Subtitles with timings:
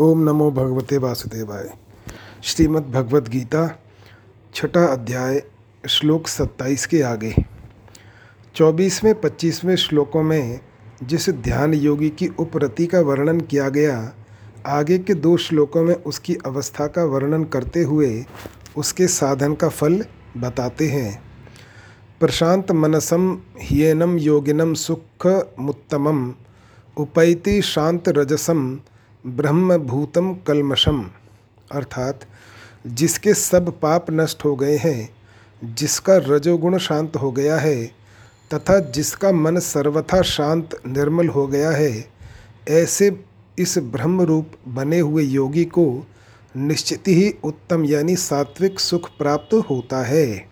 [0.00, 1.68] ओम नमो भगवते वासुदेवाय।
[2.42, 3.78] श्रीमद् भगवद गीता,
[4.54, 5.42] छठा अध्याय,
[5.88, 7.34] श्लोक सत्ताईस के आगे।
[8.54, 10.60] चौबीसवें, पच्चीसवें श्लोकों में
[11.02, 14.12] जिस ध्यान योगी की उपरति का वर्णन किया गया,
[14.66, 18.24] आगे के दो श्लोकों में उसकी अवस्था का वर्णन करते हुए
[18.76, 20.04] उसके साधन का फल
[20.36, 21.22] बताते हैं।
[22.20, 25.26] प्रशांत मनसम हियनम योगिनम सुख
[25.58, 26.32] मुत्तमम,
[26.96, 28.78] उपैति शांत रजसम
[29.26, 31.10] ब्रह्मभूतम कलमशम
[31.72, 32.20] अर्थात
[32.86, 35.16] जिसके सब पाप नष्ट हो गए हैं,
[35.74, 37.86] जिसका रजोगुण शांत हो गया है,
[38.54, 42.04] तथा जिसका मन सर्वथा शांत निर्मल हो गया है,
[42.68, 43.24] ऐसे
[43.58, 46.06] इस ब्रह्म रूप बने हुए योगी को
[46.56, 50.48] निश्चित ही उत्तम यानी सात्विक सुख प्राप्त होता है।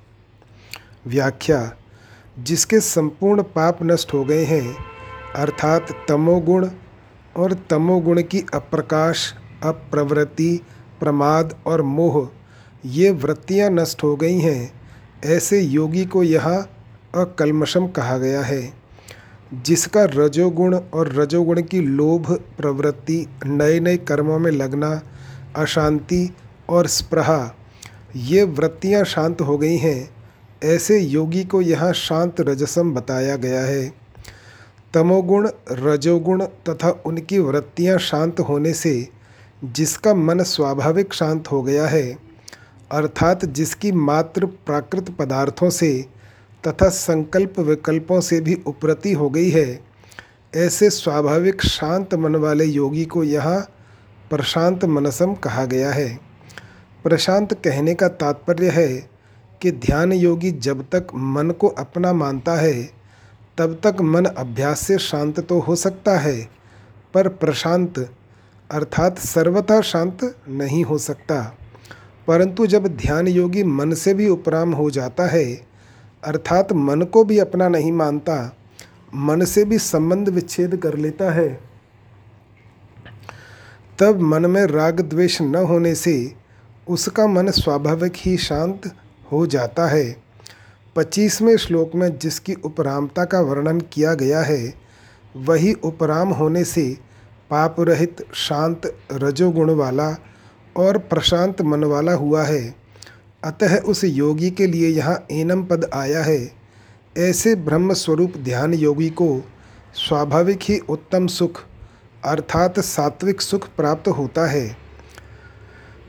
[1.07, 1.77] व्याख्या,
[2.39, 4.77] जिसके संपूर्ण पाप नष्ट हो गए हैं,
[5.35, 6.69] अर्थात तमोगुण
[7.37, 10.61] और तमोगुण की अप्रकाश, अप्रवृत्ति,
[11.01, 12.29] प्रमाद और मोह,
[12.87, 14.73] ये वृत्तियाँ नष्ट हो गई हैं।
[15.24, 16.71] ऐसे योगी को यहाँ
[17.15, 18.74] अकलमशम कहा गया है।
[19.55, 25.02] जिसका रजोगुण और रजोगुण की लोभ, प्रवृत्ति नए नए कर्मों में लगना,
[25.57, 26.35] अशांति
[26.69, 27.55] और स्प्रहा,
[28.17, 30.11] ये वृत्तियाँ शांत हो गई हैं।
[30.65, 34.02] ऐसे योगी को यहाँ शांत रजसम बताया गया है।
[34.95, 39.09] तमोगुण, रजोगुण तथा उनकी वृत्तियाँ शांत होने से
[39.65, 42.18] जिसका मन स्वाभाविक शांत हो गया है,
[42.90, 45.93] अर्थात जिसकी मात्र प्राकृत पदार्थों से
[46.65, 49.80] तथा संकल्प विकल्पों से भी उपरति हो गई है,
[50.57, 53.60] ऐसे स्वाभाविक शांत मन वाले योगी को यहाँ
[54.30, 56.09] प्रशांत मनसम कहा गया है।
[57.04, 58.88] प्रशांत कहने का तात्पर्य है
[59.60, 63.02] कि ध्यान योगी जब तक मन को अपना मानता है
[63.59, 66.49] तब तक मन अभ्यास से शांत तो हो सकता है,
[67.15, 67.99] पर प्रशांत,
[68.71, 71.56] अर्थात सर्वथा शांत नहीं हो सकता।
[72.27, 75.67] परंतु जब ध्यान योगी मन से भी उपराम हो जाता है,
[76.25, 78.57] अर्थात मन को भी अपना नहीं मानता,
[79.15, 81.61] मन से भी संबंध विच्छेद कर लेता है।
[83.99, 86.35] तब मन में राग द्वेष न होने से
[86.89, 88.95] उसका मन स्वाभाविक ही शांत
[89.33, 90.23] हो जाता है।
[90.97, 94.75] पच्चीसवें श्लोक में जिसकी उपरामता का वर्णन किया गया है,
[95.37, 96.99] वही उपराम होने से
[97.51, 100.17] पाप रहित शांत रजोगुण वाला
[100.77, 102.75] और प्रशांत मन वाला हुआ है।
[103.45, 106.53] अतः उस योगी के लिए यहाँ एनम पद आया है।
[107.19, 109.45] ऐसे ब्रह्म स्वरूप ध्यान योगी को
[109.95, 111.61] स्वाभाविक ही उत्तम सुख,
[112.25, 114.81] अर्थात सात्विक सुख प्राप्त होता है।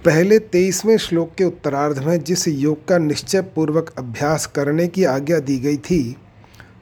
[0.06, 5.40] पहले तेईसवें श्लोक के उत्तरार्ध में जिस योग का निश्चय पूर्वक अभ्यास करने की आज्ञा
[5.40, 6.16] दी गई थी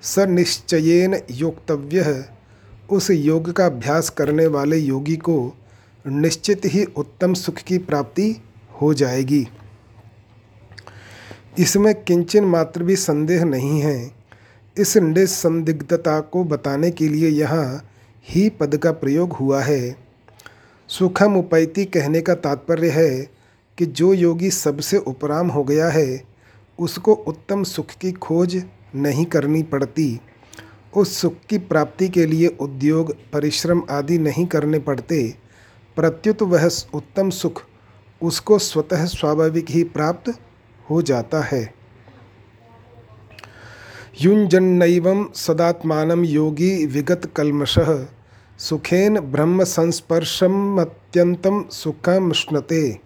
[0.03, 2.25] स निश्चयेन योक्तव्य।
[2.91, 5.37] उस योग का अभ्यास करने वाले योगी को
[6.05, 8.35] निश्चित ही उत्तम सुख की प्राप्ति
[8.81, 9.47] हो जाएगी।
[11.59, 14.11] इसमें किंचन मात्र भी संदेह नहीं है।
[14.77, 17.89] इस निसंदिग्धता को बताने के लिए यहाँ
[18.27, 20.10] ही पद का प्रयोग हुआ है।
[20.97, 23.29] सुखम उपैति कहने का तात्पर्य है
[23.77, 26.23] कि जो योगी सबसे उपराम हो गया है,
[26.79, 28.63] उसको उत्तम सुख की खोज
[28.95, 30.19] नहीं करनी पड़ती।
[30.95, 35.35] उस सुख की प्राप्ति के लिए उद्योग, परिश्रम आदि नहीं करने पड़ते।
[35.95, 37.63] प्रत्युत वह उत्तम सुख,
[38.21, 40.33] उसको स्वतः स्वाभाविक ही प्राप्त
[40.89, 41.73] हो जाता है।
[44.21, 48.07] युंजन्नैवं सदात्मान योगी विगत कलमशः
[48.61, 52.99] सुखेन ब्रह्म संस्पर्शम अत्यंतम सुखमश्नुते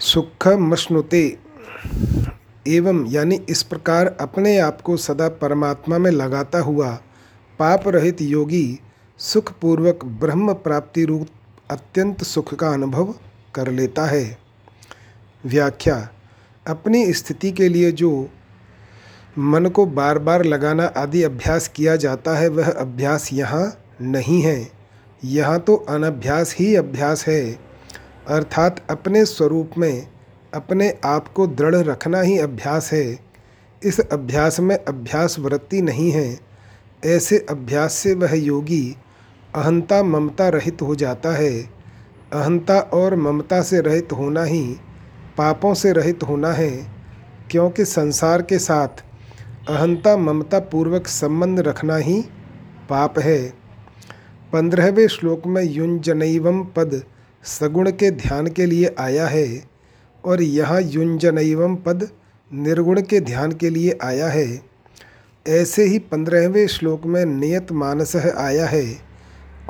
[0.00, 1.38] सुखमश्नुते
[2.68, 6.90] एवं यानी इस प्रकार अपने आप को सदा परमात्मा में लगाता हुआ
[7.58, 8.78] पाप रहित योगी
[9.18, 11.28] सुखपूर्वक ब्रह्म प्राप्ति रूप
[11.70, 13.14] अत्यंत सुख का अनुभव
[13.54, 14.38] कर लेता है।
[15.44, 16.08] व्याख्या,
[16.66, 18.30] अपनी स्थिति के लिए जो
[19.38, 24.70] मन को बार बार लगाना आदि अभ्यास किया जाता है, वह अभ्यास यहाँ नहीं है।
[25.24, 27.58] यहाँ तो अनभ्यास ही अभ्यास है।
[28.28, 30.06] अर्थात अपने स्वरूप में,
[30.54, 33.18] अपने आप को दृढ़ रखना ही अभ्यास है।
[33.82, 36.38] इस अभ्यास में अभ्यास वृत्ति नहीं है।
[37.04, 38.96] ऐसे अभ्यास से वह योगी
[39.54, 41.62] अहंता ममता रहित हो जाता है।
[42.32, 44.62] अहंता और ममता से रहित होना ही
[45.38, 46.70] पापों से रहित होना है,
[47.50, 49.02] क्योंकि संसार के साथ
[49.62, 52.20] अहंता ममता पूर्वक संबंध रखना ही
[52.88, 53.38] पाप है।
[54.52, 57.00] पंद्रहवें श्लोक में युंजनैवम पद
[57.44, 59.46] सगुण के ध्यान के लिए आया है
[60.24, 62.08] और यहाँ युंजनैवम पद
[62.50, 64.46] निर्गुण के ध्यान के लिए आया है।
[65.46, 68.84] ऐसे ही पंद्रहवें श्लोक में नियत मानस आया है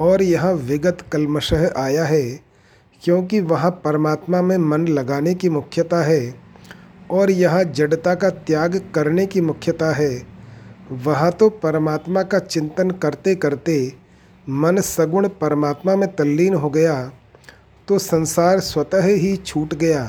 [0.00, 2.24] और यहाँ विगत कलमशह आया है,
[3.02, 6.41] क्योंकि वहाँ परमात्मा में मन लगाने की मुख्यता है।
[7.12, 10.10] और यहाँ जड़ता का त्याग करने की मुख्यता है।
[11.04, 13.76] वहाँ तो परमात्मा का चिंतन करते करते
[14.46, 16.94] मन सगुण परमात्मा में तल्लीन हो गया
[17.88, 20.04] तो संसार स्वतः ही छूट गया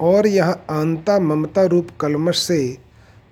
[0.00, 2.76] और यह आंता ममता रूप कलमश से,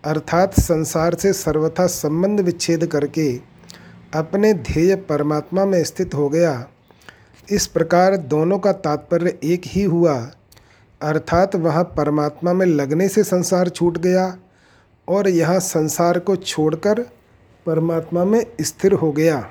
[0.05, 3.33] अर्थात संसार से सर्वथा संबंध विच्छेद करके,
[4.15, 6.67] अपने ध्येय परमात्मा में स्थित हो गया।
[7.49, 10.19] इस प्रकार दोनों का तात्पर्य एक ही हुआ
[11.01, 14.37] अर्थात वहाँ परमात्मा में लगने से संसार छूट गया
[15.09, 17.01] और यहाँ संसार को छोड़कर
[17.67, 19.45] परमात्मा में स्थिर हो गया।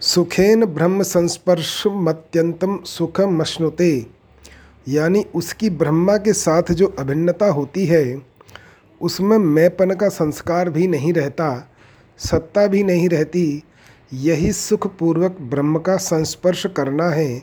[0.00, 4.06] सुखेन ब्रह्म संस्पर्श मत्यंतम सुखम मश्नुते,
[4.88, 8.22] यानी उसकी ब्रह्मा के साथ जो अभिन्नता होती है,
[9.00, 11.68] उसमें मैंपन का संस्कार भी नहीं रहता,
[12.18, 13.62] सत्ता भी नहीं रहती,
[14.12, 17.42] यही सुखपूर्वक ब्रह्म का संस्पर्श करना है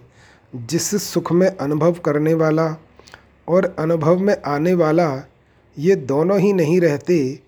[0.55, 2.75] जिस सुख में अनुभव करने वाला
[3.47, 5.29] और अनुभव में आने वाला
[5.79, 7.39] ये दोनों ही नहीं रहते,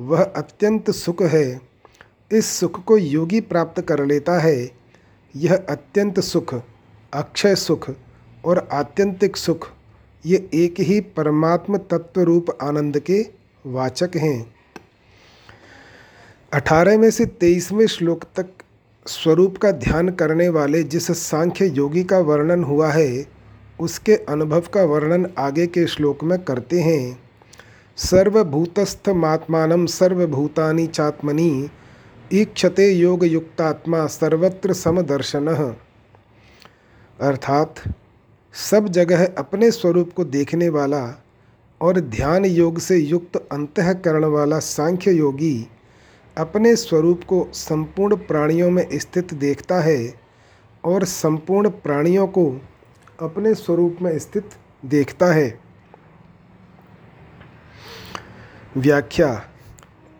[0.00, 1.60] वह अत्यंत सुख है।
[2.32, 4.70] इस सुख को योगी प्राप्त कर लेता है।
[5.36, 6.54] यह अत्यंत सुख,
[7.12, 7.90] अक्षय सुख
[8.44, 9.68] और आत्यंतिक सुख,
[10.26, 13.26] ये एक ही परमात्म तत्व रूप आनंद के
[13.66, 14.54] वाचक हैं।
[16.52, 18.57] अठारहवें से तेईसवें श्लोक तक
[19.08, 23.26] स्वरूप का ध्यान करने वाले जिस सांख्य योगी का वर्णन हुआ है,
[23.80, 27.20] उसके अनुभव का वर्णन आगे के श्लोक में करते हैं।
[27.96, 31.68] सर्वभूतस्थ मात्मान सर्वभूतानि चात्मनि,
[32.32, 35.76] ईक्षते योग युक्तात्मा सर्वत्र समदर्शन।
[37.20, 37.74] अर्थात,
[38.54, 41.22] सब जगह अपने स्वरूप को देखने वाला
[41.80, 45.68] और ध्यान योग से युक्त अंतकरण वाला सांख्य योगी
[46.38, 50.14] अपने स्वरूप को संपूर्ण प्राणियों में स्थित देखता है
[50.84, 52.60] और संपूर्ण प्राणियों को
[53.20, 54.50] अपने स्वरूप में स्थित
[54.84, 55.60] देखता है।
[58.76, 59.42] व्याख्या,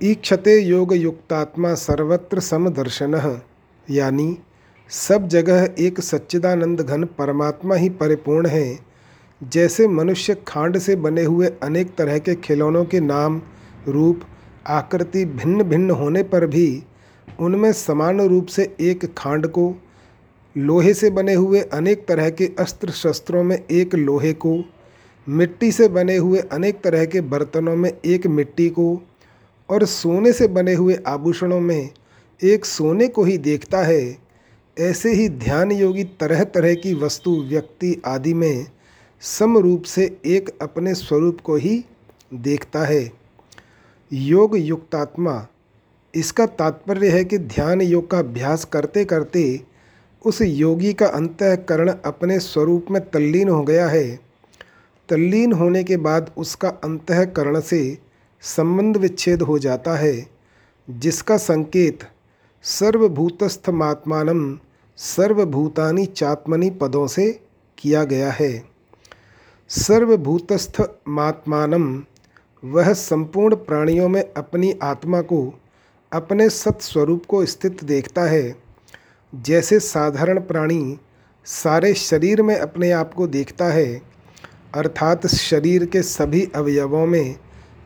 [0.03, 3.41] ईक्षते योग युक्तात्मा सर्वत्र समदर्शन
[3.91, 4.39] यानी
[4.91, 8.79] सब जगह एक सच्चिदानंद घन परमात्मा ही परिपूर्ण है।
[9.43, 13.43] जैसे मनुष्य खांड से बने हुए अनेक तरह के खिलौनों के नाम,
[13.89, 14.21] रूप
[14.69, 16.83] आकृति भिन्न भिन्न होने पर भी
[17.41, 19.75] उनमें समान रूप से एक खांड को,
[20.57, 24.65] लोहे से बने हुए अनेक तरह के अस्त्र शस्त्रों में एक लोहे को,
[25.27, 29.03] मिट्टी से बने हुए अनेक तरह के बर्तनों में एक मिट्टी को
[29.69, 31.91] और सोने से बने हुए आभूषणों में
[32.43, 34.19] एक सोने को ही देखता है।
[34.77, 38.67] ऐसे ही ध्यान योगी तरह तरह की वस्तु, व्यक्ति आदि में
[39.21, 41.85] सम रूप से एक अपने स्वरूप को ही
[42.35, 43.11] देखता है।
[44.13, 45.47] योग युक्तात्मा।
[46.15, 49.61] इसका तात्पर्य है कि ध्यान योग का अभ्यास करते करते
[50.25, 54.21] उस योगी का अंतकरण अपने स्वरूप में तल्लीन हो गया है।
[55.09, 57.99] तल्लीन होने के बाद उसका अंतकरण से
[58.41, 60.27] संबंध विच्छेद हो जाता है,
[60.91, 61.99] जिसका संकेत
[62.63, 64.59] सर्वभूतस्थ मात्मान
[64.97, 67.41] सर्वभूतानि चात्मनि पदों से
[67.79, 68.65] किया गया है।
[69.69, 72.03] सर्वभूतस्थ मात्मानम
[72.65, 75.61] वह संपूर्ण प्राणियों में अपनी आत्मा को,
[76.13, 78.57] अपने सत्स्वरूप को स्थित देखता है।
[79.35, 80.99] जैसे साधारण प्राणी
[81.45, 84.03] सारे शरीर में अपने आप को देखता है,
[84.75, 87.37] अर्थात शरीर के सभी अवयवों में,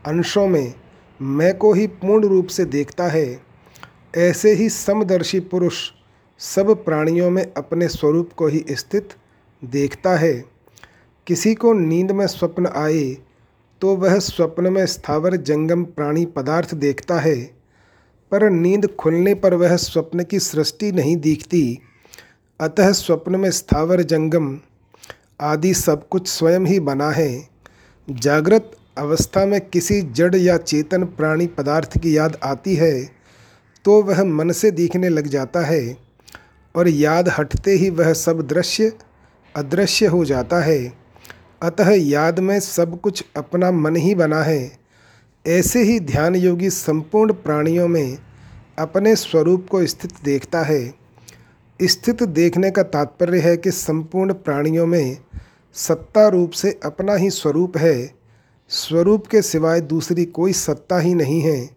[0.07, 0.75] अंशों में,
[1.23, 3.43] मैं को ही पूर्ण रूप से देखता है।
[4.17, 5.91] ऐसे ही समदर्शी पुरुष
[6.39, 9.09] सब प्राणियों में अपने स्वरूप को ही स्थित
[9.65, 10.45] देखता है।
[11.27, 13.17] किसी को नींद में स्वप्न आए
[13.83, 17.37] तो वह स्वप्न में स्थावर जंगम प्राणी पदार्थ देखता है,
[18.33, 21.79] पर नींद खुलने पर वह स्वप्न की सृष्टि नहीं दिखती।
[22.61, 24.59] अतः स्वप्न में स्थावर जंगम
[25.41, 27.49] आदि सब कुछ स्वयं ही बना है।
[28.09, 32.95] जागृत अवस्था में किसी जड़ या चेतन प्राणी पदार्थ की याद आती है
[33.85, 35.97] तो वह मन से दिखने लग जाता है,
[36.75, 38.93] और याद हटते ही वह सब दृश्य,
[39.55, 41.02] अदृश्य हो जाता है।
[41.63, 44.79] अतः याद में सब कुछ अपना मन ही बना है।
[45.47, 48.19] ऐसे ही ध्यान योगी संपूर्ण प्राणियों में
[48.79, 50.95] अपने स्वरूप को स्थित देखता है।
[51.83, 55.19] स्थित देखने का तात्पर्य है कि संपूर्ण प्राणियों में
[55.73, 58.15] सत्ता रूप से अपना ही स्वरूप है।
[58.69, 61.71] स्वरूप के सिवाय दूसरी कोई सत्ता ही नहीं है,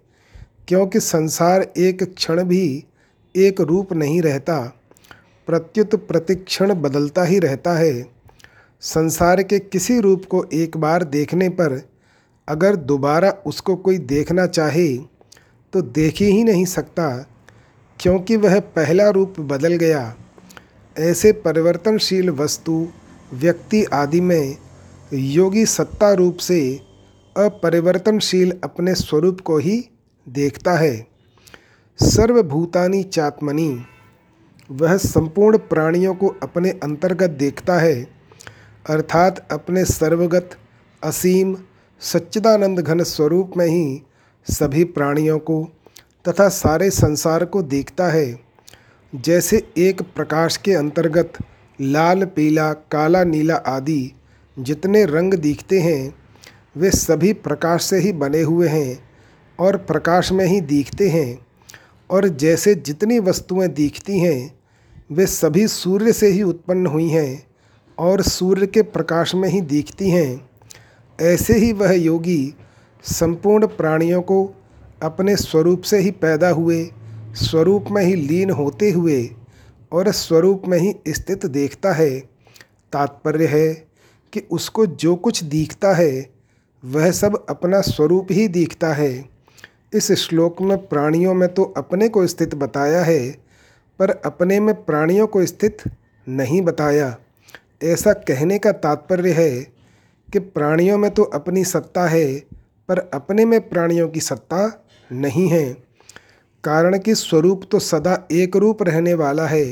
[0.68, 2.86] क्योंकि संसार एक क्षण भी
[3.36, 4.60] एक रूप नहीं रहता।
[5.48, 8.14] प्रत्युत प्रतिक्षण बदलता ही रहता है।
[8.86, 11.82] संसार के किसी रूप को एक बार देखने पर
[12.48, 14.98] अगर दोबारा उसको कोई देखना चाहे
[15.74, 17.08] तो देख ही नहीं सकता,
[18.00, 20.15] क्योंकि वह पहला रूप बदल गया।
[20.96, 22.88] ऐसे परिवर्तनशील वस्तु,
[23.34, 24.58] व्यक्ति आदि में
[25.13, 26.62] योगी सत्ता रूप से
[27.36, 29.84] अपरिवर्तनशील अपने स्वरूप को ही
[30.27, 31.08] देखता है।
[32.00, 33.86] सर्वभूतानी चात्मनी,
[34.70, 38.14] वह संपूर्ण प्राणियों को अपने अंतर्गत देखता है।
[38.89, 40.50] अर्थात अपने सर्वगत,
[41.04, 41.58] असीम,
[42.00, 44.01] सच्चिदानंद घन स्वरूप में ही
[44.46, 45.70] सभी प्राणियों को
[46.27, 48.39] तथा सारे संसार को देखता है।
[49.15, 51.34] जैसे एक प्रकाश के अंतर्गत
[51.82, 54.12] लाल, पीला, काला, नीला आदि
[54.60, 56.15] जितने रंग दिखते हैं,
[56.77, 59.00] वे सभी प्रकाश से ही बने हुए हैं
[59.60, 61.48] और प्रकाश में ही दिखते हैं
[62.10, 64.60] और जैसे जितनी वस्तुएँ दिखती हैं,
[65.12, 67.55] वे सभी सूर्य से ही उत्पन्न हुई हैं।
[68.00, 70.50] और सूर्य के प्रकाश में ही दिखती हैं।
[71.22, 72.54] ऐसे ही वह योगी
[73.04, 74.54] संपूर्ण प्राणियों को
[75.04, 76.90] अपने स्वरूप से ही पैदा हुए,
[77.34, 79.30] स्वरूप में ही लीन होते हुए
[79.92, 82.20] और स्वरूप में ही स्थित देखता है।
[82.94, 83.74] तात्पर्य है
[84.34, 86.30] कि उसको जो कुछ दिखता है,
[86.86, 89.30] वह सब अपना स्वरूप ही दिखता है।
[89.94, 93.32] इस श्लोक में प्राणियों में तो अपने को स्थित बताया है,
[94.00, 95.78] पर अपने में प्राणियों को स्थित
[96.30, 97.16] नहीं बताया।
[97.82, 99.51] ऐसा कहने का तात्पर्य है
[100.29, 102.36] कि प्राणियों में तो अपनी सत्ता है,
[102.89, 105.65] पर अपने में प्राणियों की सत्ता नहीं है।
[106.63, 109.65] कारण कि स्वरूप तो सदा एक रूप रहने वाला है,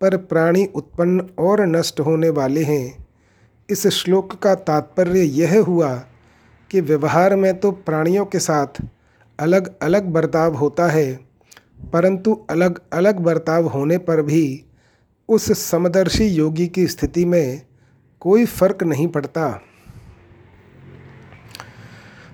[0.00, 3.06] पर प्राणी उत्पन्न और नष्ट होने वाले हैं।
[3.68, 5.94] इस श्लोक का तात्पर्य यह हुआ
[6.70, 8.82] कि व्यवहार में तो प्राणियों के साथ
[9.38, 11.12] अलग अलग बर्ताव होता है,
[11.92, 14.64] परंतु अलग अलग बर्ताव होने पर भी
[15.28, 17.62] उस समदर्शी योगी की स्थिति में
[18.20, 19.62] कोई फ़र्क नहीं पड़ता।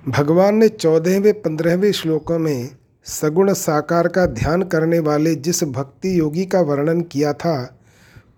[0.08, 6.46] भगवान ने चौदहवें, पंद्रहवें श्लोकों में सगुण साकार का ध्यान करने वाले जिस भक्ति योगी
[6.46, 7.78] का वर्णन किया था,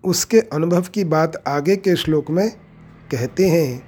[0.03, 2.49] उसके अनुभव की बात आगे के श्लोक में
[3.11, 3.83] कहते हैं,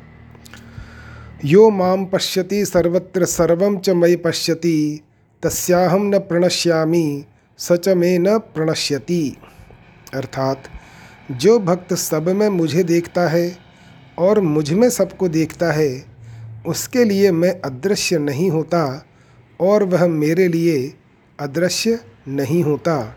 [1.45, 5.01] यो माम पश्यति सर्वत्र सर्वम च मयि पश्यति
[5.43, 7.25] तस्याहम न प्रणश्यामी
[7.57, 9.38] सच मे न प्रणश्यति।
[10.13, 10.63] अर्थात,
[11.31, 13.57] जो भक्त सब में मुझे देखता है
[14.17, 16.05] और मुझमें सबको देखता है,
[16.67, 19.05] उसके लिए मैं अदृश्य नहीं होता
[19.59, 20.93] और वह मेरे लिए
[21.39, 23.15] अदृश्य नहीं होता।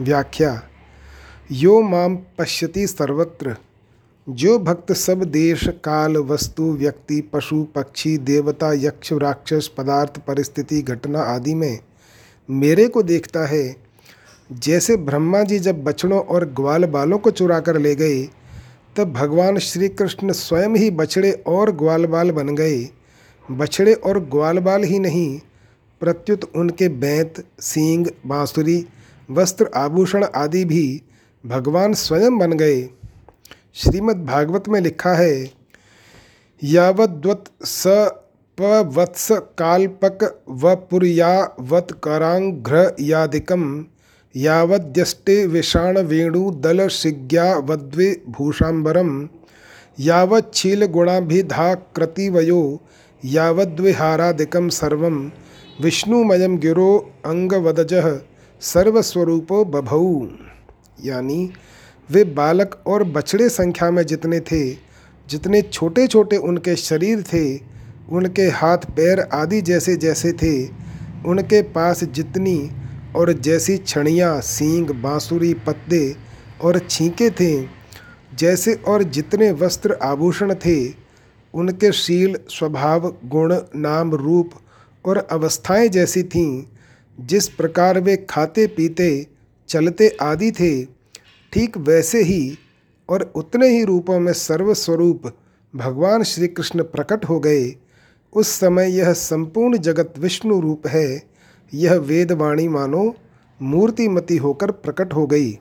[0.00, 0.62] व्याख्या,
[1.52, 3.56] यो माम पश्यति सर्वत्र।
[4.28, 11.20] जो भक्त सब देश, काल, वस्तु, व्यक्ति, पशु, पक्षी, देवता, यक्ष, राक्षस, पदार्थ, परिस्थिति, घटना
[11.20, 11.78] आदि में
[12.50, 13.85] मेरे को देखता है
[14.50, 18.22] जैसे ब्रह्मा जी जब बछड़ों और ग्वाल बालों को चुरा कर ले गए,
[18.96, 22.88] तब भगवान श्री कृष्ण स्वयं ही बछड़े और ग्वाल बाल बन गए।
[23.50, 25.38] बछड़े और ग्वाल बाल ही नहीं,
[26.00, 28.84] प्रत्युत उनके बैंत, सींग, बांसुरी,
[29.30, 31.02] वस्त्र, आभूषण आदि भी
[31.44, 32.80] भगवान स्वयं बन गए।
[33.74, 35.50] श्रीमद् भागवत में लिखा है,
[36.62, 37.84] यावद्वत स
[38.58, 43.84] पवत्स काल्पक व पुरयावत करांघ्र यादिकम।
[44.36, 49.26] यावद्यष्टे विषाण वेणु दल शिज्ञा वद्वे भूषाम्बरम
[49.98, 52.82] यावच्छील गुणाभिधा कृतिवयो
[53.24, 55.06] यावद्विहारादिकम सर्व
[55.80, 58.20] विष्णुमयम गिरो अंगवदज
[58.60, 60.26] सर्वस्वरूपो बभऊ
[61.04, 61.52] यानी,
[62.10, 64.72] वे बालक और बछड़े संख्या में जितने थे,
[65.28, 67.58] जितने छोटे छोटे उनके शरीर थे,
[68.12, 70.68] उनके हाथ, पैर आदि जैसे जैसे थे,
[71.26, 72.70] उनके पास जितनी
[73.16, 76.16] और जैसी छड़ियाँ, सींग, बांसुरी, पत्ते
[76.62, 77.68] और छींके थे,
[78.34, 80.94] जैसे और जितने वस्त्र आभूषण थे,
[81.54, 84.50] उनके शील, स्वभाव, गुण, नाम, रूप
[85.04, 86.64] और अवस्थाएँ जैसी थीं,
[87.20, 89.26] जिस प्रकार वे खाते, पीते,
[89.68, 90.84] चलते आदि थे,
[91.52, 92.58] ठीक वैसे ही
[93.08, 95.22] और उतने ही रूपों में सर्वस्वरूप
[95.76, 97.74] भगवान श्री कृष्ण प्रकट हो गए।
[98.32, 101.35] उस समय यह संपूर्ण जगत विष्णु रूप है
[101.76, 103.14] यह वेदवाणी मानो
[103.60, 105.58] मूर्तिमती होकर प्रकट हो गई।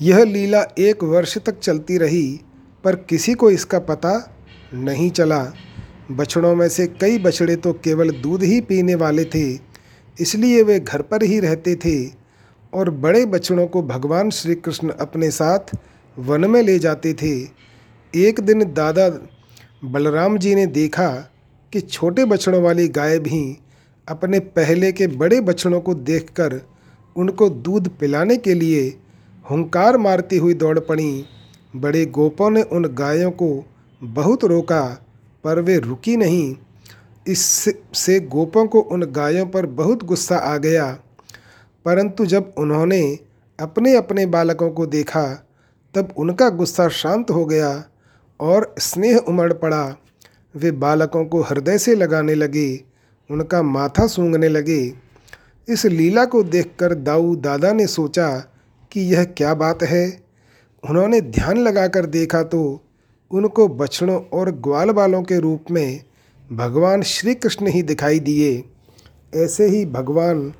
[0.00, 2.40] यह लीला एक वर्ष तक चलती रही,
[2.84, 4.12] पर किसी को इसका पता
[4.74, 5.40] नहीं चला।
[6.10, 9.48] बछड़ों में से कई बछड़े तो केवल दूध ही पीने वाले थे,
[10.18, 11.96] इसलिए वे घर पर ही रहते थे,
[12.72, 15.74] और बड़े बछड़ों को भगवान श्री कृष्ण अपने साथ
[16.16, 17.34] वन में ले जाते थे।
[18.14, 19.08] एक दिन दादा
[19.84, 21.08] बलराम जी ने देखा
[21.72, 23.40] कि छोटे बछड़ों वाली गाय भी
[24.08, 26.60] अपने पहले के बड़े बछड़ों को देखकर
[27.16, 28.98] उनको दूध पिलाने के लिए
[29.50, 31.24] हुंकार मारती हुई दौड़ पड़ी।
[31.76, 33.64] बड़े गोपों ने उन गायों को
[34.02, 35.06] बहुत रोका,
[35.44, 36.56] पर वे रुकी नहीं।
[37.26, 40.98] इससे गोपों को उन गायों पर बहुत गुस्सा आ गया।
[41.84, 43.18] परंतु जब उन्होंने
[43.60, 45.46] अपने अपने बालकों को देखा,
[45.94, 47.84] तब उनका गुस्सा शांत हो गया
[48.40, 49.96] और स्नेह उमड़ पड़ा।
[50.56, 52.87] वे बालकों को हृदय से लगाने लगे।
[53.30, 54.94] उनका माथा सूंघने लगे।
[55.68, 58.28] इस लीला को देखकर दाऊ दादा ने सोचा
[58.92, 60.22] कि यह क्या बात है।
[60.84, 62.60] उन्होंने ध्यान लगाकर देखा तो
[63.30, 66.04] उनको बछड़ों और ग्वाल बालों के रूप में
[66.52, 68.64] भगवान श्री कृष्ण ही दिखाई दिए।
[69.34, 70.52] ऐसे ही भगवान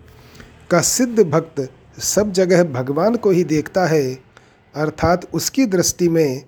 [0.71, 4.19] का सिद्ध भक्त सब जगह भगवान को ही देखता है।
[4.75, 6.43] अर्थात उसकी दृष्टि में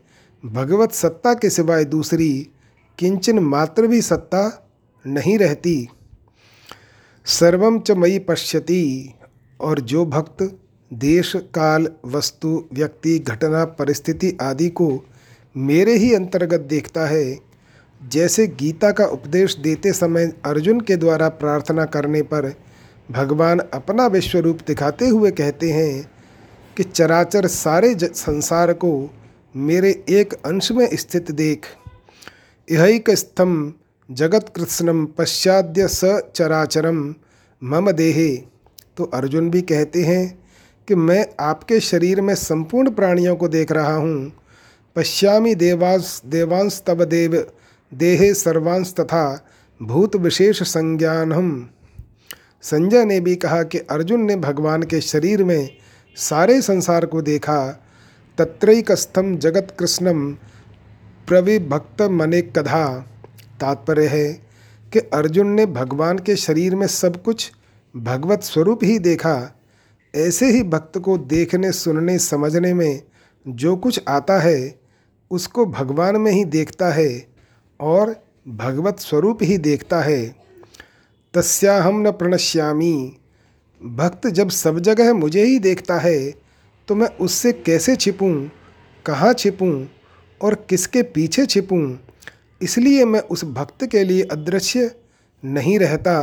[0.44, 2.50] भगवत सत्ता के सिवाय दूसरी
[2.98, 4.42] किंचन मात्र भी सत्ता
[5.04, 5.88] नहीं रहती।
[7.30, 9.14] सर्वम च मई पश्यति।
[9.60, 10.42] और जो भक्त
[10.90, 15.04] देश, काल, वस्तु, व्यक्ति, घटना, परिस्थिति आदि को
[15.56, 17.38] मेरे ही अंतर्गत देखता है,
[18.00, 22.52] जैसे गीता का उपदेश देते समय अर्जुन के द्वारा प्रार्थना करने पर
[23.10, 26.10] भगवान अपना विश्व रूप दिखाते हुए कहते हैं
[26.76, 29.10] कि चराचर सारे संसार को
[29.56, 31.66] मेरे एक अंश में स्थित देख।
[32.68, 33.72] यही स्तम
[34.10, 36.04] जगत कृष्णम पश्चाद्य स
[36.36, 37.14] चराचरम
[37.64, 38.36] मम देहे।
[38.96, 40.44] तो अर्जुन भी कहते हैं
[40.88, 44.32] कि मैं आपके शरीर में संपूर्ण प्राणियों को देख रहा हूँ।
[44.96, 47.46] पश्यामी देवांश देवांश तब देव,
[47.94, 49.46] देहे सर्वांश तथा
[49.82, 51.70] भूत विशेष संज्ञान हम
[52.62, 55.70] संजय ने भी कहा कि अर्जुन ने भगवान के शरीर में
[56.16, 57.86] सारे संसार को देखा।
[58.38, 60.32] तत्रैकस्थम जगत कृष्णम
[61.26, 63.06] प्रविभक्त मने कधा
[63.60, 64.32] तात्पर्य है
[64.92, 67.50] कि अर्जुन ने भगवान के शरीर में सब कुछ
[67.94, 69.36] भगवत स्वरूप ही देखा।
[70.14, 73.02] ऐसे ही भक्त को देखने, सुनने, समझने में
[73.46, 74.80] जो कुछ आता है,
[75.30, 77.26] उसको भगवान में ही देखता है
[77.80, 78.14] और
[78.48, 80.36] भगवत स्वरूप ही देखता है।
[81.34, 83.16] तस्याहम न प्रणश्यामी।
[83.80, 86.34] भक्त जब सब जगह मुझे ही देखता है
[86.88, 88.34] तो मैं उससे कैसे छिपूं,
[89.06, 89.86] कहाँ छिपूं
[90.40, 91.84] और किसके पीछे छिपूं?
[92.60, 94.90] इसलिए मैं उस भक्त के लिए अदृश्य
[95.42, 96.18] नहीं रहता,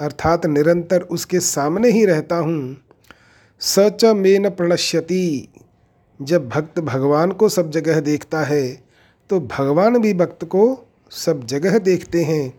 [0.00, 2.76] अर्थात निरंतर उसके सामने ही रहता हूँ।
[3.60, 5.48] सच में न प्रणश्यति।
[6.20, 8.66] जब भक्त भगवान को सब जगह देखता है
[9.30, 10.62] तो भगवान भी भक्त को
[11.10, 12.52] सब जगह देखते हैं।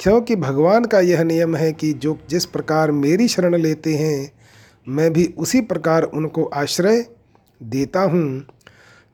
[0.00, 4.32] क्योंकि भगवान का यह नियम है कि जो जिस प्रकार मेरी शरण लेते हैं,
[4.88, 7.04] मैं भी उसी प्रकार उनको आश्रय
[7.60, 8.44] देता हूँ।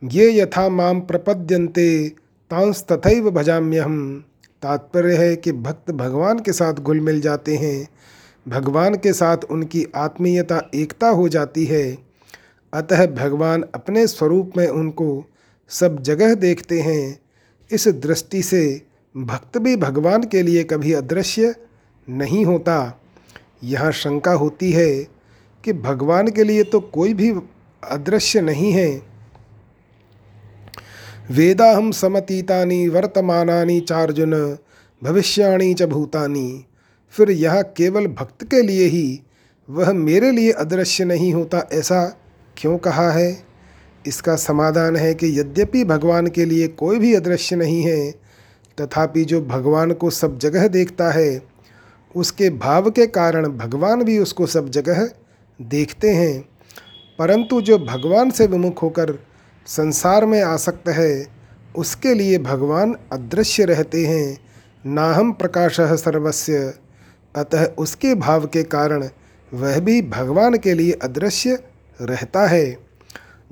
[0.03, 2.13] ये यथा माम प्रपद्यन्ते।
[2.51, 4.25] तांस तथैव भजाम्यहम
[4.63, 7.89] तात्पर्य है कि भक्त भगवान के साथ घुल मिल जाते हैं।
[8.49, 11.99] भगवान के साथ उनकी आत्मीयता एकता हो जाती है।
[12.73, 15.25] अतः भगवान अपने स्वरूप में उनको
[15.69, 17.19] सब जगह देखते हैं।
[17.73, 18.83] इस दृष्टि से
[19.17, 21.55] भक्त भी भगवान के लिए कभी अदृश्य
[22.09, 23.01] नहीं होता।
[23.65, 25.09] यहाँ शंका होती है
[25.65, 27.31] कि भगवान के लिए तो कोई भी
[27.83, 29.08] अदृश्य नहीं है।
[31.31, 34.59] वेदा हम समतीतानी वर्तमानानी चार्जुन,
[35.05, 36.65] भविष्याणी च भूतानी।
[37.11, 39.21] फिर यह केवल भक्त के लिए ही,
[39.71, 42.17] वह मेरे लिए अदृश्य नहीं होता ऐसा
[42.59, 43.43] क्यों कहा है?
[44.07, 48.11] इसका समाधान है कि यद्यपि भगवान के लिए कोई भी अदृश्य नहीं है,
[48.81, 51.43] तथापि जो भगवान को सब जगह देखता है,
[52.17, 55.11] उसके भाव के कारण भगवान भी उसको सब जगह
[55.63, 56.49] देखते हैं।
[57.19, 59.28] परंतु जो भगवान से विमुख होकर
[59.69, 61.27] संसार में आसक्त है।
[61.77, 64.39] उसके लिए भगवान अदृश्य रहते हैं।
[64.87, 66.73] ना हम प्रकाश सर्वस्व
[67.37, 69.09] अतः उसके भाव के कारण
[69.55, 71.59] वह भी भगवान के लिए अदृश्य
[72.01, 72.79] रहता है।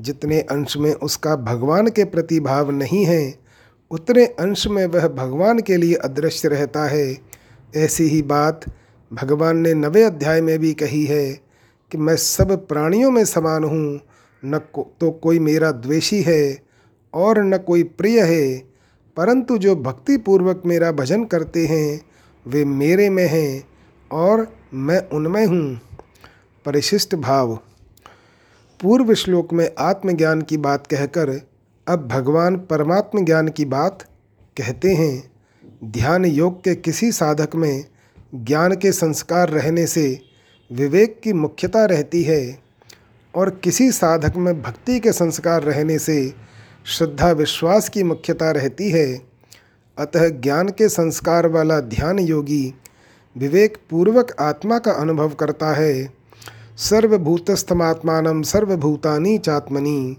[0.01, 3.35] जितने अंश में उसका भगवान के प्रति भाव नहीं है,
[3.91, 7.19] उतने अंश में वह भगवान के लिए अदृश्य रहता है।
[7.77, 8.65] ऐसी ही बात
[9.13, 11.33] भगवान ने नवे अध्याय में भी कही है
[11.91, 14.01] कि मैं सब प्राणियों में समान हूँ।
[14.45, 16.63] न को, तो कोई मेरा द्वेषी है
[17.15, 18.59] और न कोई प्रिय है
[19.17, 22.01] परंतु जो भक्ति पूर्वक मेरा भजन करते हैं
[22.47, 23.69] वे मेरे में हैं
[24.13, 25.81] और मैं उनमें हूँ।
[26.65, 27.55] परिशिष्ट भाव।
[28.83, 31.41] पूर्व श्लोक में आत्मज्ञान की बात कहकर
[31.89, 34.03] अब भगवान परमात्म ज्ञान की बात
[34.57, 35.31] कहते हैं।
[35.85, 37.85] ध्यान योग के किसी साधक में
[38.35, 40.21] ज्ञान के संस्कार रहने से
[40.73, 42.66] विवेक की मुख्यता रहती है।
[43.37, 46.35] और किसी साधक में भक्ति के संस्कार रहने से
[46.87, 49.23] श्रद्धा विश्वास की मुख्यता रहती है।
[49.99, 52.75] अतः ज्ञान के संस्कार वाला ध्यान योगी
[53.37, 56.13] विवेक पूर्वक आत्मा का अनुभव करता है।
[56.77, 60.17] सर्वभूतस्थमात्मान सर्वभूतानी चात्मनी।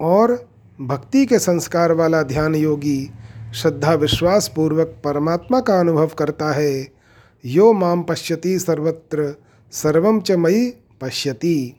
[0.00, 0.48] और
[0.80, 3.10] भक्ति के संस्कार वाला ध्यान योगी
[3.54, 6.88] श्रद्धा विश्वास पूर्वक परमात्मा का अनुभव करता है।
[7.44, 9.40] यो माम पश्यति सर्वत्र
[9.72, 11.76] सर्वम च मई पश्यति।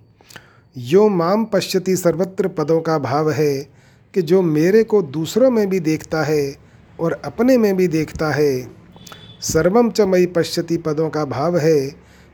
[0.77, 3.55] यो माम पश्यति सर्वत्र पदों का भाव है
[4.13, 6.55] कि जो मेरे को दूसरों में भी देखता है
[6.99, 8.67] और अपने में भी देखता है
[9.41, 11.79] सर्वम च मई पश्यति पदों का भाव है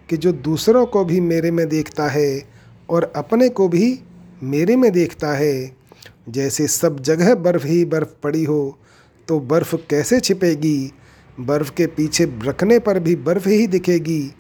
[0.10, 2.44] कि जो दूसरों को भी मेरे में देखता है
[2.90, 4.00] और अपने को भी
[4.44, 5.76] मेरे में देखता है।
[6.30, 8.78] जैसे सब जगह बर्फ़ ही बर्फ़ पड़ी हो
[9.28, 10.92] तो बर्फ़ कैसे छिपेगी?
[11.40, 14.32] बर्फ़ के पीछे रखने पर भी बर्फ़ ही दिखेगी।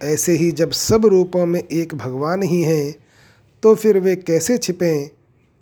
[0.00, 2.94] ऐसे ही जब सब रूपों में एक भगवान ही हैं
[3.62, 5.10] तो फिर वे कैसे छिपें,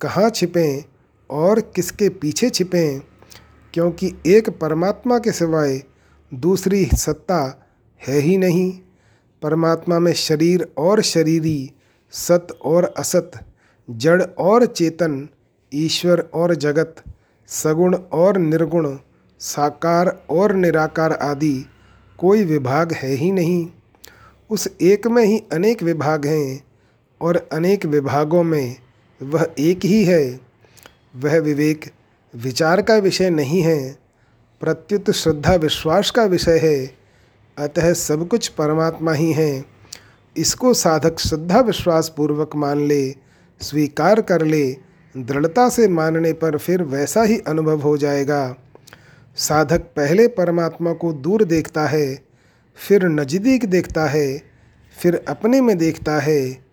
[0.00, 0.84] कहाँ छिपें
[1.30, 3.00] और किसके पीछे छिपें?
[3.74, 5.82] क्योंकि एक परमात्मा के सिवाय
[6.34, 7.68] दूसरी सत्ता
[8.08, 8.72] है ही नहीं।
[9.42, 11.72] परमात्मा में शरीर और शरीरी,
[12.10, 13.30] सत और असत,
[13.90, 15.28] जड़ और चेतन,
[15.74, 16.96] ईश्वर और जगत,
[17.48, 18.98] सगुण और निर्गुण,
[19.38, 21.66] साकार और निराकार आदि
[22.18, 23.68] कोई विभाग है ही नहीं।
[24.50, 26.69] उस एक में ही अनेक विभाग हैं।
[27.20, 28.76] और अनेक विभागों में
[29.22, 30.40] वह एक ही है।
[31.16, 31.90] वह विवेक
[32.34, 33.98] विचार का विषय नहीं है,
[34.60, 36.90] प्रत्युत श्रद्धा विश्वास का विषय है,
[37.58, 39.64] अतः सब कुछ परमात्मा ही है।
[40.36, 43.14] इसको साधक श्रद्धा विश्वास पूर्वक मान ले,
[43.60, 44.76] स्वीकार कर ले,
[45.16, 48.56] दृढ़ता से मानने पर फिर वैसा ही अनुभव हो जाएगा।
[49.36, 52.22] साधक पहले परमात्मा को दूर देखता है,
[52.76, 54.42] फिर नज़दीक देखता है,
[54.96, 56.69] फिर अपने में देखता है।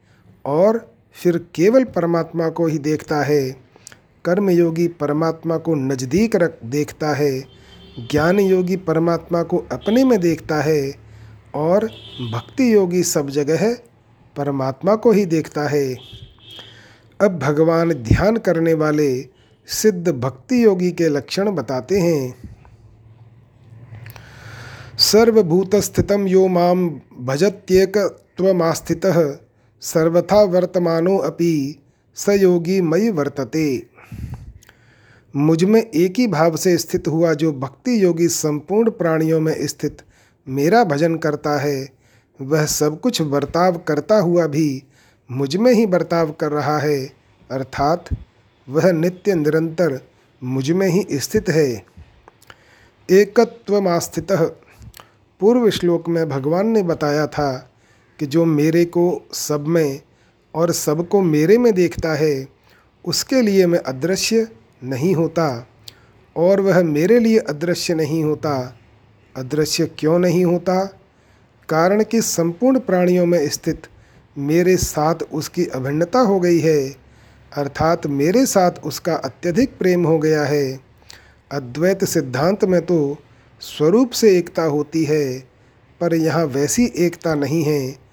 [0.47, 3.55] और फिर केवल परमात्मा को ही देखता है।
[4.25, 7.43] कर्मयोगी परमात्मा को नज़दीक रख देखता है।
[8.11, 11.07] ज्ञान योगी परमात्मा को अपने में देखता है।
[11.55, 11.89] और
[12.33, 13.77] भक्ति योगी सब जगह
[14.35, 15.97] परमात्मा को ही देखता है।
[17.21, 19.25] अब भगवान ध्यान करने वाले
[19.67, 22.35] सिद्ध भक्ति योगी के लक्षण बताते हैं।
[24.97, 29.46] सर्वभूतस्थितम यो माम भजत्येकत्वमास्थितः।
[29.87, 31.83] सर्वथा वर्तमानो अपि
[32.17, 33.67] स योगी मई वर्तते।
[35.33, 40.01] मुझमें एक ही भाव से स्थित हुआ जो भक्ति योगी संपूर्ण प्राणियों में स्थित
[40.47, 41.89] मेरा भजन करता है,
[42.41, 44.83] वह सब कुछ बर्ताव करता हुआ भी
[45.29, 47.05] मुझमें ही बर्ताव कर रहा है,
[47.51, 48.05] अर्थात
[48.67, 49.99] वह नित्य निरंतर
[50.41, 51.85] मुझमें ही स्थित है।
[53.09, 54.31] एकत्वमास्थित
[55.41, 57.66] पूर्व श्लोक में भगवान ने बताया था
[58.19, 60.01] कि जो मेरे को सब में
[60.53, 62.47] और सबको मेरे में देखता है,
[63.05, 64.47] उसके लिए मैं अदृश्य
[64.83, 65.67] नहीं होता
[66.35, 68.79] और वह मेरे लिए अदृश्य नहीं होता।
[69.35, 70.83] अदृश्य क्यों नहीं होता?
[71.69, 73.87] कारण कि संपूर्ण प्राणियों में स्थित
[74.37, 76.95] मेरे साथ उसकी अभिन्नता हो गई है,
[77.51, 80.79] अर्थात मेरे साथ उसका अत्यधिक प्रेम हो गया है।
[81.51, 83.17] अद्वैत सिद्धांत में तो
[83.61, 85.39] स्वरूप से एकता होती है,
[86.01, 88.06] पर यहाँ वैसी एकता नहीं है।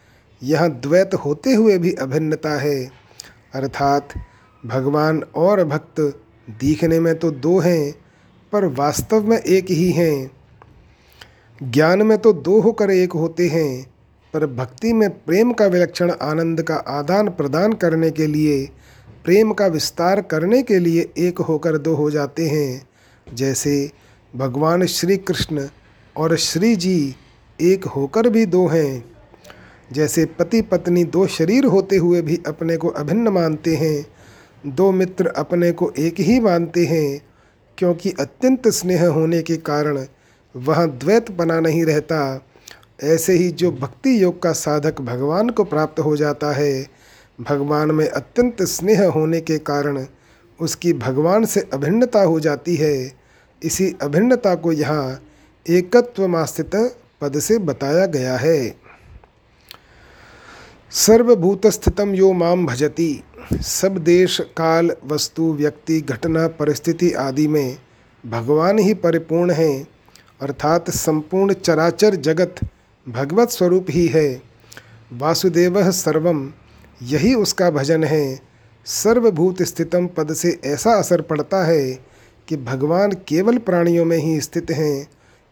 [0.44, 2.90] यहाँ द्वैत होते हुए भी अभिन्नता है।
[3.54, 4.08] अर्थात,
[4.66, 7.94] भगवान और भक्त दिखने में तो दो हैं,
[8.52, 10.30] पर वास्तव में एक ही हैं।
[11.62, 13.94] ज्ञान में तो दो होकर एक होते हैं,
[14.34, 18.68] पर भक्ति में प्रेम का विलक्षण आनंद का आदान प्रदान करने के लिए,
[19.24, 22.88] प्रेम का विस्तार करने के लिए एक होकर दो हो जाते हैं।
[23.34, 23.90] जैसे,
[24.36, 25.68] भगवान श्री कृष्ण
[26.16, 27.16] और श्री जी
[27.60, 29.13] एक होकर भी दो हैं।
[29.90, 34.06] जैसे पति पत्नी दो शरीर होते हुए भी अपने को अभिन्न मानते हैं,
[34.66, 37.20] दो मित्र अपने को एक ही मानते हैं,
[37.78, 40.04] क्योंकि अत्यंत स्नेह होने के कारण
[40.54, 42.46] वहाँ द्वैत बना नहीं रहता।
[43.02, 46.86] ऐसे ही जो भक्ति योग का साधक भगवान को प्राप्त हो जाता है,
[47.40, 50.04] भगवान में अत्यंत स्नेह होने के कारण
[50.60, 53.12] उसकी भगवान से अभिन्नता हो जाती है।
[53.62, 55.20] इसी अभिन्नता को यहाँ
[55.66, 56.70] एकत्वमास्थित
[57.20, 58.83] पद से बताया गया है।
[60.94, 67.78] सर्वभूतस्थितम यो माम भजती। सब देश, काल, वस्तु, व्यक्ति, घटना, परिस्थिति आदि में
[68.26, 69.86] भगवान ही परिपूर्ण हैं,
[70.40, 72.54] अर्थात संपूर्ण चराचर जगत
[73.08, 74.42] भगवत स्वरूप ही है।
[75.12, 76.52] वासुदेव सर्वम
[77.02, 78.40] यही उसका भजन है।
[78.84, 81.92] सर्वभूत स्थितम पद से ऐसा असर पड़ता है
[82.48, 85.08] कि भगवान केवल प्राणियों में ही स्थित हैं,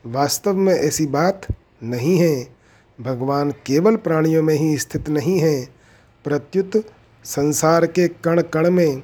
[0.07, 1.47] वास्तव में ऐसी बात
[1.83, 2.52] नहीं है।
[2.99, 5.65] भगवान केवल प्राणियों में ही स्थित नहीं है,
[6.25, 6.85] प्रत्युत
[7.25, 9.03] संसार के कण कण में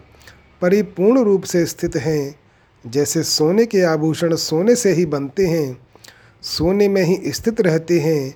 [0.62, 2.34] परिपूर्ण रूप से स्थित हैं।
[2.84, 5.78] जैसे सोने के आभूषण सोने से ही बनते हैं,
[6.42, 8.34] सोने में ही स्थित रहते हैं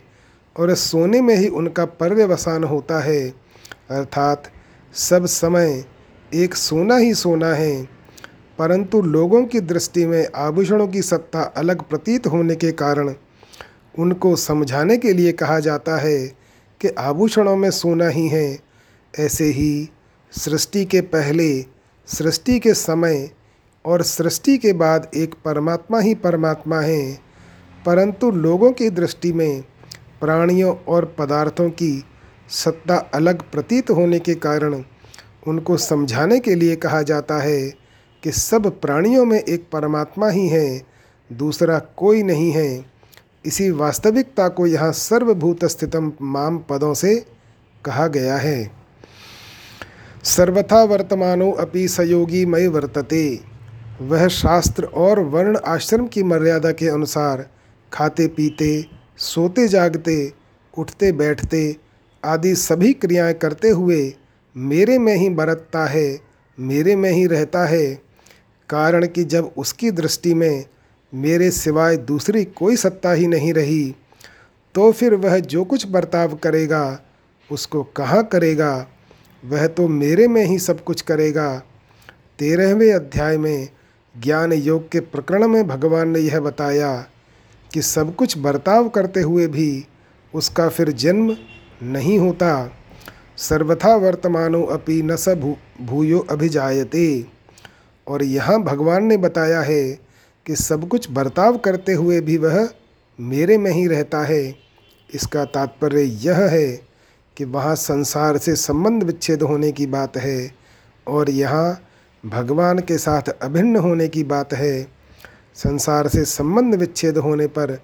[0.57, 3.29] और सोने में ही उनका पर्यवसान होता है।
[3.91, 4.51] अर्थात
[4.95, 5.85] सब समय
[6.35, 7.83] एक सोना ही सोना है,
[8.59, 13.15] परंतु लोगों की दृष्टि में आभूषणों की सत्ता अलग प्रतीत होने के कारण
[13.98, 16.26] उनको समझाने के लिए कहा जाता है
[16.81, 18.59] कि आभूषणों में सोना ही है।
[19.18, 19.90] ऐसे ही
[20.33, 21.62] सृष्टि के पहले,
[22.07, 23.31] सृष्टि के समय
[23.85, 27.18] और सृष्टि के बाद एक परमात्मा ही परमात्मा है।
[27.87, 29.62] परंतु लोगों की दृष्टि में
[30.20, 32.05] प्राणियों और पदार्थों की
[32.50, 34.83] सत्ता अलग प्रतीत होने के कारण
[35.46, 37.70] उनको समझाने के लिए कहा जाता है
[38.22, 40.83] कि सब प्राणियों में एक परमात्मा ही है,
[41.33, 42.91] दूसरा कोई नहीं है।
[43.46, 47.26] इसी वास्तविकता को यहाँ सर्वभूत स्थितम माम पदों से
[47.85, 48.70] कहा गया है।
[50.24, 53.40] सर्वथा वर्तमानो अपि सयोगी मय वर्तते।
[54.00, 57.46] वह शास्त्र और वर्ण आश्रम की मर्यादा के अनुसार
[57.92, 58.87] खाते पीते,
[59.18, 60.33] सोते जागते,
[60.78, 61.76] उठते बैठते
[62.24, 64.14] आदि सभी क्रियाएँ करते हुए
[64.57, 66.20] मेरे में ही बरतता है,
[66.59, 68.02] मेरे में ही रहता है।
[68.68, 70.64] कारण कि जब उसकी दृष्टि में
[71.12, 73.94] मेरे सिवाय दूसरी कोई सत्ता ही नहीं रही
[74.75, 77.01] तो फिर वह जो कुछ बर्ताव करेगा,
[77.51, 78.87] उसको कहाँ करेगा?
[79.42, 81.62] वह तो मेरे में ही सब कुछ करेगा।
[82.38, 83.68] तेरहवें अध्याय में
[84.14, 86.94] ज्ञान योग के प्रकरण में भगवान ने यह बताया
[87.75, 89.85] कि सब कुछ बर्ताव करते हुए भी
[90.35, 91.37] उसका फिर जन्म
[91.83, 92.70] नहीं होता।
[93.38, 97.27] सर्वथा वर्तमानो अपि न स भू, भूयो अभिजायते।
[98.07, 100.12] और यहाँ भगवान ने बताया है
[100.46, 102.68] कि सब कुछ बर्ताव करते हुए भी वह
[103.18, 104.42] मेरे में ही रहता है।
[105.14, 106.66] इसका तात्पर्य यह है
[107.37, 110.55] कि वहाँ संसार से संबंध विच्छेद होने की बात है
[111.07, 111.81] और यहाँ
[112.24, 114.83] भगवान के साथ अभिन्न होने की बात है।
[115.55, 117.78] संसार से संबंध विच्छेद होने पर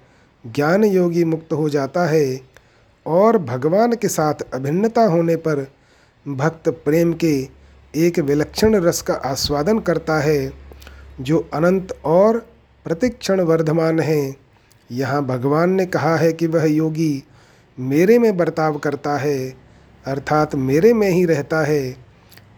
[0.45, 2.41] ज्ञान योगी मुक्त हो जाता है
[3.05, 5.65] और भगवान के साथ अभिन्नता होने पर
[6.25, 7.35] भक्त प्रेम के
[7.95, 10.68] एक विलक्षण रस का आस्वादन करता है।
[11.21, 12.37] जो अनंत और
[12.85, 14.35] प्रतिक्षण वर्धमान है।
[14.91, 17.23] यहाँ भगवान ने कहा है कि वह योगी
[17.77, 19.49] मेरे में बर्ताव करता है,
[20.05, 21.95] अर्थात मेरे में ही रहता है।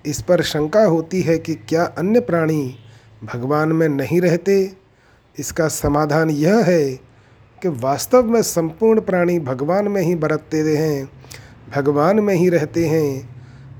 [0.06, 2.76] इस पर शंका होती है कि क्या अन्य प्राणी
[3.24, 4.74] भगवान में नहीं रहते?
[5.39, 6.89] इसका समाधान यह है
[7.62, 11.10] कि वास्तव में संपूर्ण प्राणी भगवान में ही बरतते हैं,
[11.76, 13.30] भगवान में ही रहते हैं,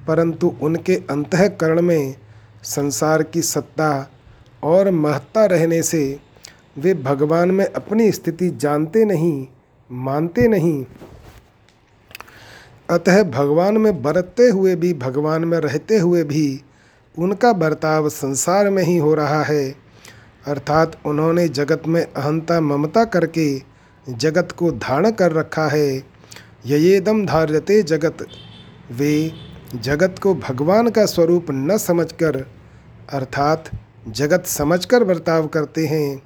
[0.08, 2.16] परंतु उनके अंतकरण में
[2.64, 4.12] संसार की सत्ता
[4.64, 6.20] और महत्ता रहने से
[6.78, 9.48] वे भगवान में अपनी स्थिति जानते नहीं,
[9.92, 10.86] मानते नहीं।
[12.90, 16.62] अतः भगवान में बरतते हुए भी, भगवान में रहते हुए भी
[17.20, 19.76] उनका बर्ताव संसार में ही हो रहा है।
[20.48, 23.62] अर्थात उन्होंने जगत में अहंता ममता करके
[24.10, 26.04] जगत को धारण कर रखा है।
[26.66, 28.18] ययेदम धार्यते जगत।
[28.92, 29.32] वे
[29.76, 32.48] जगत को भगवान का स्वरूप न समझकर,
[33.10, 33.70] अर्थात
[34.08, 36.22] जगत समझकर बर्ताव करते हैं।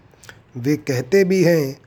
[0.57, 1.77] वे कहते भी हैं